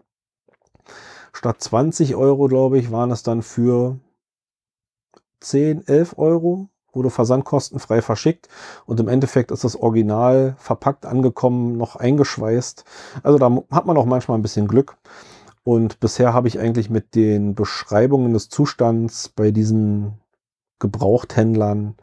Statt 1.32 1.60
20 1.60 2.14
Euro, 2.14 2.46
glaube 2.46 2.78
ich, 2.78 2.92
waren 2.92 3.10
es 3.10 3.22
dann 3.22 3.42
für 3.42 3.98
10, 5.40 5.86
11 5.86 6.16
Euro, 6.18 6.68
wurde 6.92 7.10
versandkostenfrei 7.10 8.02
verschickt 8.02 8.48
und 8.86 9.00
im 9.00 9.08
Endeffekt 9.08 9.50
ist 9.50 9.64
das 9.64 9.76
Original 9.76 10.56
verpackt 10.58 11.06
angekommen, 11.06 11.76
noch 11.76 11.96
eingeschweißt. 11.96 12.84
Also 13.22 13.38
da 13.38 13.50
hat 13.70 13.86
man 13.86 13.96
auch 13.96 14.06
manchmal 14.06 14.38
ein 14.38 14.42
bisschen 14.42 14.68
Glück. 14.68 14.96
Und 15.64 16.00
bisher 16.00 16.32
habe 16.32 16.48
ich 16.48 16.58
eigentlich 16.58 16.88
mit 16.88 17.14
den 17.14 17.54
Beschreibungen 17.54 18.32
des 18.32 18.48
Zustands 18.48 19.28
bei 19.28 19.50
diesen 19.50 20.18
Gebrauchthändlern 20.78 21.96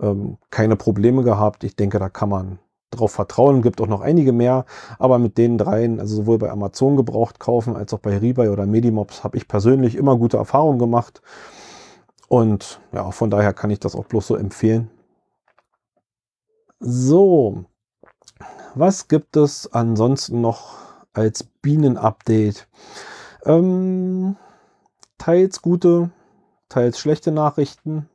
ähm, 0.00 0.38
keine 0.50 0.76
Probleme 0.76 1.22
gehabt. 1.22 1.64
Ich 1.64 1.76
denke, 1.76 1.98
da 1.98 2.08
kann 2.08 2.28
man 2.28 2.58
drauf 2.90 3.12
vertrauen. 3.12 3.62
Gibt 3.62 3.80
auch 3.80 3.86
noch 3.86 4.00
einige 4.00 4.32
mehr, 4.32 4.64
aber 4.98 5.18
mit 5.18 5.38
den 5.38 5.58
dreien, 5.58 6.00
also 6.00 6.16
sowohl 6.16 6.38
bei 6.38 6.50
Amazon 6.50 6.96
gebraucht 6.96 7.40
kaufen 7.40 7.76
als 7.76 7.92
auch 7.92 7.98
bei 7.98 8.16
Rebuy 8.18 8.48
oder 8.48 8.66
Medimobs, 8.66 9.24
habe 9.24 9.36
ich 9.36 9.48
persönlich 9.48 9.96
immer 9.96 10.16
gute 10.16 10.36
Erfahrungen 10.36 10.78
gemacht. 10.78 11.22
Und 12.28 12.80
ja, 12.92 13.10
von 13.10 13.30
daher 13.30 13.52
kann 13.52 13.70
ich 13.70 13.80
das 13.80 13.94
auch 13.94 14.06
bloß 14.06 14.26
so 14.26 14.36
empfehlen. 14.36 14.90
So, 16.80 17.64
was 18.74 19.08
gibt 19.08 19.36
es 19.36 19.72
ansonsten 19.72 20.40
noch 20.40 20.76
als 21.12 21.44
Bienen-Update? 21.44 22.68
Ähm, 23.44 24.36
teils 25.18 25.62
gute, 25.62 26.10
teils 26.68 26.98
schlechte 26.98 27.32
Nachrichten. 27.32 28.08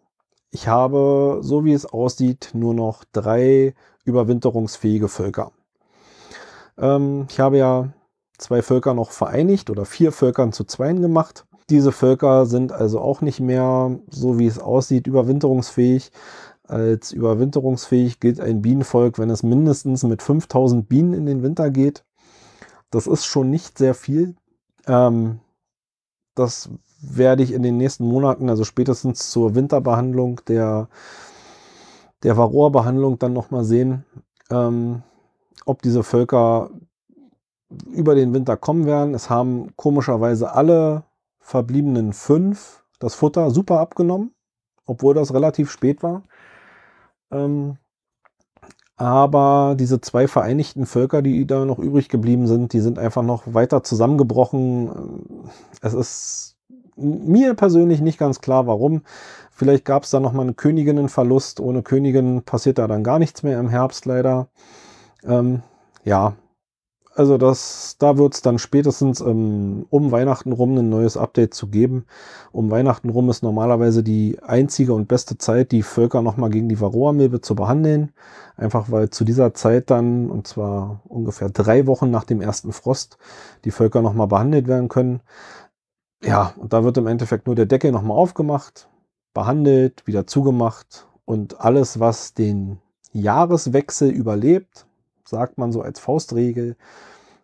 Ich 0.51 0.67
habe, 0.67 1.39
so 1.41 1.65
wie 1.65 1.73
es 1.73 1.85
aussieht, 1.85 2.51
nur 2.53 2.73
noch 2.73 3.03
drei 3.11 3.73
überwinterungsfähige 4.05 5.07
Völker. 5.09 5.51
Ähm, 6.77 7.27
ich 7.29 7.39
habe 7.39 7.57
ja 7.57 7.93
zwei 8.37 8.61
Völker 8.61 8.93
noch 8.93 9.11
vereinigt 9.11 9.69
oder 9.69 9.85
vier 9.85 10.11
Völkern 10.11 10.53
zu 10.53 10.63
zweien 10.63 11.01
gemacht. 11.01 11.45
Diese 11.69 11.91
Völker 11.91 12.45
sind 12.45 12.71
also 12.71 13.01
auch 13.01 13.21
nicht 13.21 13.41
mehr, 13.41 13.99
so 14.09 14.39
wie 14.39 14.47
es 14.47 14.59
aussieht, 14.59 15.07
überwinterungsfähig. 15.07 16.11
Als 16.63 17.11
überwinterungsfähig 17.11 18.19
gilt 18.19 18.39
ein 18.39 18.61
Bienenvolk, 18.61 19.19
wenn 19.19 19.29
es 19.29 19.43
mindestens 19.43 20.03
mit 20.03 20.21
5000 20.21 20.87
Bienen 20.87 21.13
in 21.13 21.25
den 21.25 21.43
Winter 21.43 21.71
geht. 21.71 22.05
Das 22.89 23.07
ist 23.07 23.25
schon 23.25 23.49
nicht 23.49 23.77
sehr 23.77 23.93
viel. 23.93 24.35
Ähm, 24.85 25.39
das 26.37 26.69
werde 27.01 27.43
ich 27.43 27.51
in 27.51 27.63
den 27.63 27.77
nächsten 27.77 28.05
Monaten, 28.05 28.49
also 28.49 28.63
spätestens 28.63 29.29
zur 29.29 29.55
Winterbehandlung 29.55 30.41
der, 30.47 30.89
der 32.23 32.37
Varroa-Behandlung 32.37 33.19
dann 33.19 33.33
nochmal 33.33 33.63
sehen, 33.63 34.05
ähm, 34.49 35.03
ob 35.65 35.81
diese 35.81 36.03
Völker 36.03 36.69
über 37.91 38.15
den 38.15 38.33
Winter 38.33 38.57
kommen 38.57 38.85
werden. 38.85 39.13
Es 39.13 39.29
haben 39.29 39.75
komischerweise 39.75 40.53
alle 40.53 41.03
verbliebenen 41.39 42.13
fünf 42.13 42.83
das 42.99 43.13
Futter 43.13 43.51
super 43.51 43.79
abgenommen, 43.79 44.33
obwohl 44.85 45.13
das 45.13 45.33
relativ 45.33 45.69
spät 45.69 46.01
war. 46.01 46.23
Ähm, 47.31 47.77
aber 48.97 49.75
diese 49.79 50.01
zwei 50.01 50.27
vereinigten 50.27 50.87
Völker, 50.87 51.21
die 51.21 51.45
da 51.45 51.65
noch 51.65 51.79
übrig 51.79 52.09
geblieben 52.09 52.47
sind, 52.47 52.73
die 52.73 52.79
sind 52.79 52.97
einfach 52.97 53.21
noch 53.21 53.43
weiter 53.53 53.83
zusammengebrochen. 53.83 55.29
Es 55.81 55.93
ist 55.93 56.55
mir 56.95 57.53
persönlich 57.53 58.01
nicht 58.01 58.17
ganz 58.17 58.41
klar, 58.41 58.65
warum. 58.65 59.03
Vielleicht 59.51 59.85
gab 59.85 60.03
es 60.03 60.09
da 60.09 60.19
noch 60.19 60.33
mal 60.33 60.41
einen 60.41 60.55
Königinnenverlust. 60.55 61.59
Ohne 61.59 61.83
Königin 61.83 62.41
passiert 62.41 62.79
da 62.79 62.87
dann 62.87 63.03
gar 63.03 63.19
nichts 63.19 63.43
mehr 63.43 63.59
im 63.59 63.69
Herbst 63.69 64.05
leider. 64.05 64.47
Ähm, 65.23 65.61
ja, 66.03 66.33
also 67.17 67.39
das, 67.39 67.95
da 67.97 68.17
wird 68.19 68.35
es 68.35 68.41
dann 68.43 68.59
spätestens 68.59 69.21
ähm, 69.21 69.87
um 69.89 70.11
Weihnachten 70.11 70.51
rum 70.51 70.77
ein 70.77 70.89
neues 70.89 71.17
Update 71.17 71.55
zu 71.55 71.67
geben. 71.67 72.05
Um 72.51 72.69
Weihnachten 72.69 73.09
rum 73.09 73.29
ist 73.31 73.41
normalerweise 73.41 74.03
die 74.03 74.37
einzige 74.43 74.93
und 74.93 75.07
beste 75.07 75.37
Zeit, 75.37 75.71
die 75.71 75.81
Völker 75.81 76.21
nochmal 76.21 76.51
gegen 76.51 76.69
die 76.69 76.79
Varroa-Milbe 76.79 77.41
zu 77.41 77.55
behandeln. 77.55 78.13
Einfach 78.55 78.91
weil 78.91 79.09
zu 79.09 79.23
dieser 79.23 79.53
Zeit 79.53 79.89
dann, 79.89 80.29
und 80.29 80.47
zwar 80.47 81.01
ungefähr 81.05 81.49
drei 81.49 81.87
Wochen 81.87 82.11
nach 82.11 82.23
dem 82.23 82.39
ersten 82.39 82.71
Frost, 82.71 83.17
die 83.65 83.71
Völker 83.71 84.01
nochmal 84.01 84.27
behandelt 84.27 84.67
werden 84.67 84.87
können. 84.87 85.21
Ja, 86.23 86.53
und 86.57 86.73
da 86.73 86.83
wird 86.83 86.97
im 86.97 87.07
Endeffekt 87.07 87.47
nur 87.47 87.55
der 87.55 87.65
Deckel 87.65 87.91
nochmal 87.91 88.17
aufgemacht, 88.17 88.89
behandelt, 89.33 90.05
wieder 90.05 90.27
zugemacht 90.27 91.07
und 91.25 91.61
alles, 91.61 91.99
was 91.99 92.33
den 92.33 92.79
Jahreswechsel 93.11 94.09
überlebt, 94.09 94.86
sagt 95.27 95.57
man 95.57 95.71
so 95.71 95.81
als 95.81 95.99
Faustregel, 95.99 96.75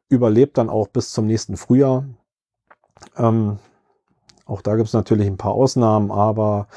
überlebt 0.10 0.58
dann 0.58 0.69
auch 0.69 0.88
bis 0.88 1.12
zum 1.12 1.26
nächsten 1.26 1.58
Frühjahr. 1.58 2.06
Ähm, 3.17 3.58
auch 4.46 4.62
da 4.62 4.76
gibt 4.76 4.88
es 4.88 4.93
natürlich 4.93 5.28
ein 5.28 5.38
paar 5.38 5.54
Ausnahmen, 5.54 6.12
aber 6.12 6.67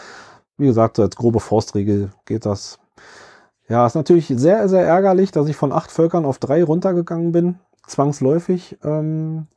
wie 0.57 0.67
gesagt, 0.67 0.97
so 0.97 1.03
als 1.03 1.17
grobe 1.17 1.41
Faustregel 1.41 2.11
geht 2.25 2.47
das. 2.47 2.79
Ja, 3.69 3.87
ist 3.87 3.95
natürlich 3.95 4.29
sehr, 4.29 4.69
sehr 4.69 4.87
ärgerlich, 4.87 5.33
dass 5.33 5.49
ich 5.49 5.57
von 5.57 5.73
acht 5.73 5.91
Völkern 5.91 6.25
auf 6.25 6.39
drei 6.39 6.63
runtergegangen 6.63 7.33
bin, 7.33 7.59
zwangsläufig. 7.87 8.79
Ähm, 8.85 9.49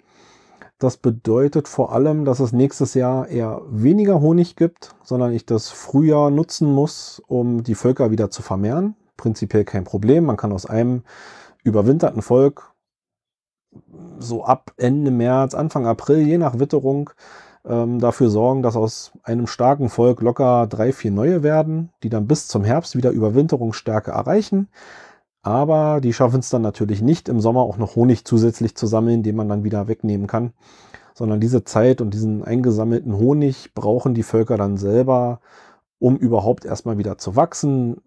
das 0.80 0.98
bedeutet 0.98 1.68
vor 1.68 1.94
allem, 1.94 2.26
dass 2.26 2.40
es 2.40 2.54
nächstes 2.54 2.94
Jahr 2.94 3.28
eher 3.28 3.62
weniger 3.70 4.22
Honig 4.22 4.56
gibt, 4.56 4.96
sondern 5.04 5.34
ich 5.34 5.46
das 5.46 5.70
Frühjahr 5.70 6.32
nutzen 6.32 6.74
muss, 6.74 7.22
um 7.28 7.64
die 7.64 7.76
Völker 7.76 8.12
wieder 8.12 8.32
zu 8.32 8.42
vermehren. 8.42 8.96
Prinzipiell 9.20 9.66
kein 9.66 9.84
Problem. 9.84 10.24
Man 10.24 10.38
kann 10.38 10.54
aus 10.54 10.66
einem 10.66 11.04
überwinterten 11.64 12.22
Volk 12.22 12.74
so 14.18 14.46
ab 14.46 14.72
Ende 14.78 15.12
März, 15.12 15.54
Anfang 15.54 15.86
April, 15.86 16.20
je 16.20 16.38
nach 16.38 16.58
Witterung, 16.58 17.10
ähm, 17.66 18.00
dafür 18.00 18.30
sorgen, 18.30 18.64
dass 18.64 18.78
aus 18.78 19.12
einem 19.24 19.46
starken 19.46 19.90
Volk 19.90 20.22
locker 20.22 20.68
drei, 20.68 20.94
vier 20.94 21.12
neue 21.12 21.44
werden, 21.44 21.92
die 22.02 22.10
dann 22.10 22.28
bis 22.28 22.48
zum 22.48 22.64
Herbst 22.64 22.96
wieder 22.96 23.12
Überwinterungsstärke 23.12 24.12
erreichen. 24.12 24.70
Aber 25.42 26.00
die 26.00 26.14
schaffen 26.14 26.40
es 26.40 26.50
dann 26.50 26.62
natürlich 26.62 27.02
nicht, 27.02 27.28
im 27.28 27.42
Sommer 27.42 27.62
auch 27.62 27.78
noch 27.78 27.98
Honig 27.98 28.24
zusätzlich 28.24 28.76
zu 28.76 28.88
sammeln, 28.88 29.22
den 29.22 29.36
man 29.36 29.50
dann 29.50 29.66
wieder 29.66 29.90
wegnehmen 29.90 30.28
kann. 30.28 30.54
Sondern 31.14 31.42
diese 31.42 31.66
Zeit 31.66 32.00
und 32.00 32.14
diesen 32.14 32.46
eingesammelten 32.46 33.18
Honig 33.18 33.74
brauchen 33.74 34.14
die 34.14 34.24
Völker 34.24 34.56
dann 34.56 34.78
selber, 34.78 35.42
um 36.00 36.16
überhaupt 36.16 36.64
erstmal 36.64 36.98
wieder 36.98 37.18
zu 37.18 37.36
wachsen, 37.36 37.98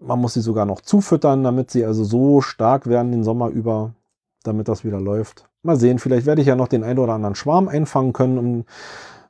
man 0.00 0.18
muss 0.18 0.34
sie 0.34 0.40
sogar 0.40 0.66
noch 0.66 0.80
zufüttern, 0.80 1.44
damit 1.44 1.70
sie 1.70 1.84
also 1.84 2.04
so 2.04 2.40
stark 2.40 2.86
werden 2.86 3.12
den 3.12 3.24
Sommer 3.24 3.48
über, 3.48 3.94
damit 4.42 4.68
das 4.68 4.84
wieder 4.84 5.00
läuft. 5.00 5.48
Mal 5.62 5.76
sehen, 5.76 5.98
vielleicht 5.98 6.26
werde 6.26 6.40
ich 6.40 6.48
ja 6.48 6.56
noch 6.56 6.68
den 6.68 6.84
einen 6.84 6.98
oder 6.98 7.12
anderen 7.12 7.34
Schwarm 7.34 7.68
einfangen 7.68 8.12
können, 8.12 8.38
um 8.38 8.64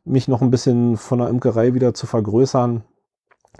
mich 0.04 0.28
noch 0.28 0.40
ein 0.40 0.50
bisschen 0.50 0.96
von 0.96 1.18
der 1.18 1.28
Imkerei 1.28 1.74
wieder 1.74 1.92
zu 1.92 2.06
vergrößern. 2.06 2.84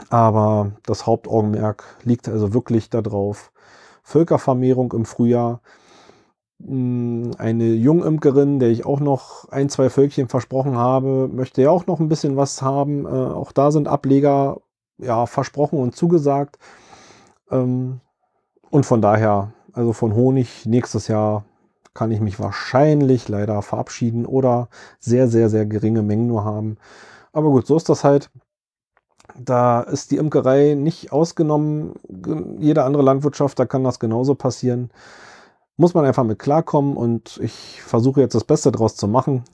Aber 0.09 0.73
das 0.87 1.07
Hauptaugenmerk 1.07 1.85
liegt 2.05 2.29
also 2.29 2.55
wirklich 2.55 2.91
darauf. 2.91 3.53
Völkervermehrung 4.03 4.93
im 4.93 5.05
Frühjahr. 5.05 5.61
Hm, 6.65 7.33
eine 7.39 7.73
Jungimkerin, 7.75 8.61
der 8.61 8.71
ich 8.71 8.87
auch 8.87 9.01
noch 9.01 9.49
ein, 9.51 9.69
zwei 9.69 9.91
Völkchen 9.91 10.29
versprochen 10.29 10.77
habe, 10.77 11.29
möchte 11.33 11.63
ja 11.63 11.71
auch 11.71 11.87
noch 11.87 11.99
ein 12.01 12.09
bisschen 12.09 12.37
was 12.37 12.63
haben. 12.63 13.05
Äh, 13.05 13.09
auch 13.09 13.51
da 13.53 13.73
sind 13.73 13.89
Ableger 13.89 14.61
ja, 14.99 15.27
versprochen 15.27 15.79
und 15.79 15.97
zugesagt. 15.97 16.59
Ähm, 17.51 18.01
und 18.71 18.87
von 18.87 19.03
daher, 19.03 19.53
also 19.73 19.93
von 19.93 20.15
Honig 20.15 20.67
nächstes 20.67 21.09
Jahr 21.09 21.45
kann 21.95 22.13
ich 22.13 22.21
mich 22.21 22.39
wahrscheinlich 22.39 23.29
leider 23.29 23.63
verabschieden 23.63 24.27
oder 24.27 24.69
sehr, 25.01 25.29
sehr, 25.29 25.49
sehr 25.49 25.67
geringe 25.67 26.03
Mengen 26.03 26.29
nur 26.29 26.45
haben. 26.45 26.77
Aber 27.33 27.51
gut, 27.51 27.67
so 27.67 27.77
ist 27.77 27.89
das 27.89 28.05
halt. 28.05 28.31
Da 29.39 29.83
ist 29.83 30.11
die 30.11 30.17
Imkerei 30.17 30.75
nicht 30.75 31.13
ausgenommen. 31.13 31.95
Jede 32.59 32.85
andere 32.85 33.03
Landwirtschaft, 33.03 33.59
da 33.59 33.67
kann 33.67 33.85
das 33.85 34.01
genauso 34.01 34.35
passieren. 34.35 34.91
Muss 35.77 35.95
man 35.95 36.05
einfach 36.05 36.25
mit 36.25 36.39
klarkommen 36.39 36.97
und 36.97 37.39
ich 37.43 37.81
versuche 37.83 38.21
jetzt 38.21 38.35
das 38.35 38.45
Beste 38.45 38.73
draus 38.73 38.97
zu 38.97 39.09
machen. 39.09 39.45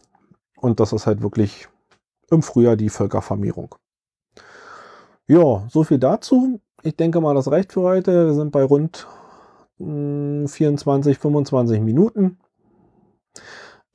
Und 0.56 0.80
das 0.80 0.92
ist 0.92 1.06
halt 1.06 1.22
wirklich 1.22 1.68
im 2.30 2.42
Frühjahr 2.42 2.76
die 2.76 2.88
Völkervermehrung. 2.88 3.74
Ja, 5.28 5.66
so 5.68 5.84
viel 5.84 5.98
dazu. 5.98 6.60
Ich 6.86 6.94
denke 6.94 7.20
mal, 7.20 7.34
das 7.34 7.50
reicht 7.50 7.72
für 7.72 7.80
heute. 7.80 8.26
Wir 8.28 8.34
sind 8.34 8.52
bei 8.52 8.62
rund 8.62 9.08
24, 9.78 11.16
hm, 11.16 11.20
25 11.20 11.80
Minuten. 11.80 12.38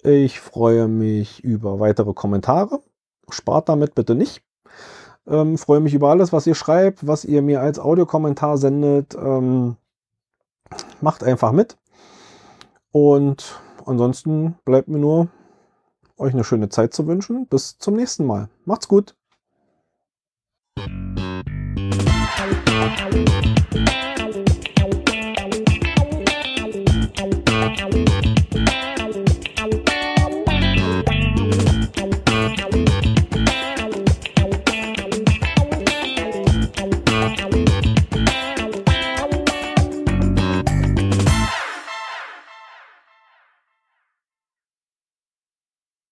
Ich 0.04 0.41
freue 0.41 0.89
mich 0.89 1.41
über 1.41 1.80
weitere 1.80 2.13
Kommentare. 2.13 2.82
Spart 3.30 3.69
damit 3.69 3.95
bitte 3.95 4.13
nicht. 4.13 4.43
Ähm, 5.25 5.58
freue 5.58 5.80
mich 5.80 5.93
über 5.93 6.10
alles, 6.10 6.34
was 6.34 6.45
ihr 6.47 6.54
schreibt, 6.54 7.08
was 7.08 7.23
ihr 7.23 7.41
mir 7.41 7.62
als 7.62 7.80
Audiokommentar 7.80 8.58
sendet. 8.58 9.15
Ähm, 9.15 9.77
macht 10.99 11.23
einfach 11.23 11.54
mit. 11.54 11.77
Und 12.91 13.58
ansonsten 13.86 14.58
bleibt 14.65 14.89
mir 14.89 14.99
nur, 14.99 15.30
euch 16.17 16.34
eine 16.34 16.43
schöne 16.43 16.67
Zeit 16.67 16.93
zu 16.93 17.08
wünschen. 17.08 17.47
Bis 17.47 17.77
zum 17.77 17.95
nächsten 17.95 18.25
Mal. 18.25 18.49
Macht's 18.65 18.89
gut. 18.89 19.15
Música 22.82 23.61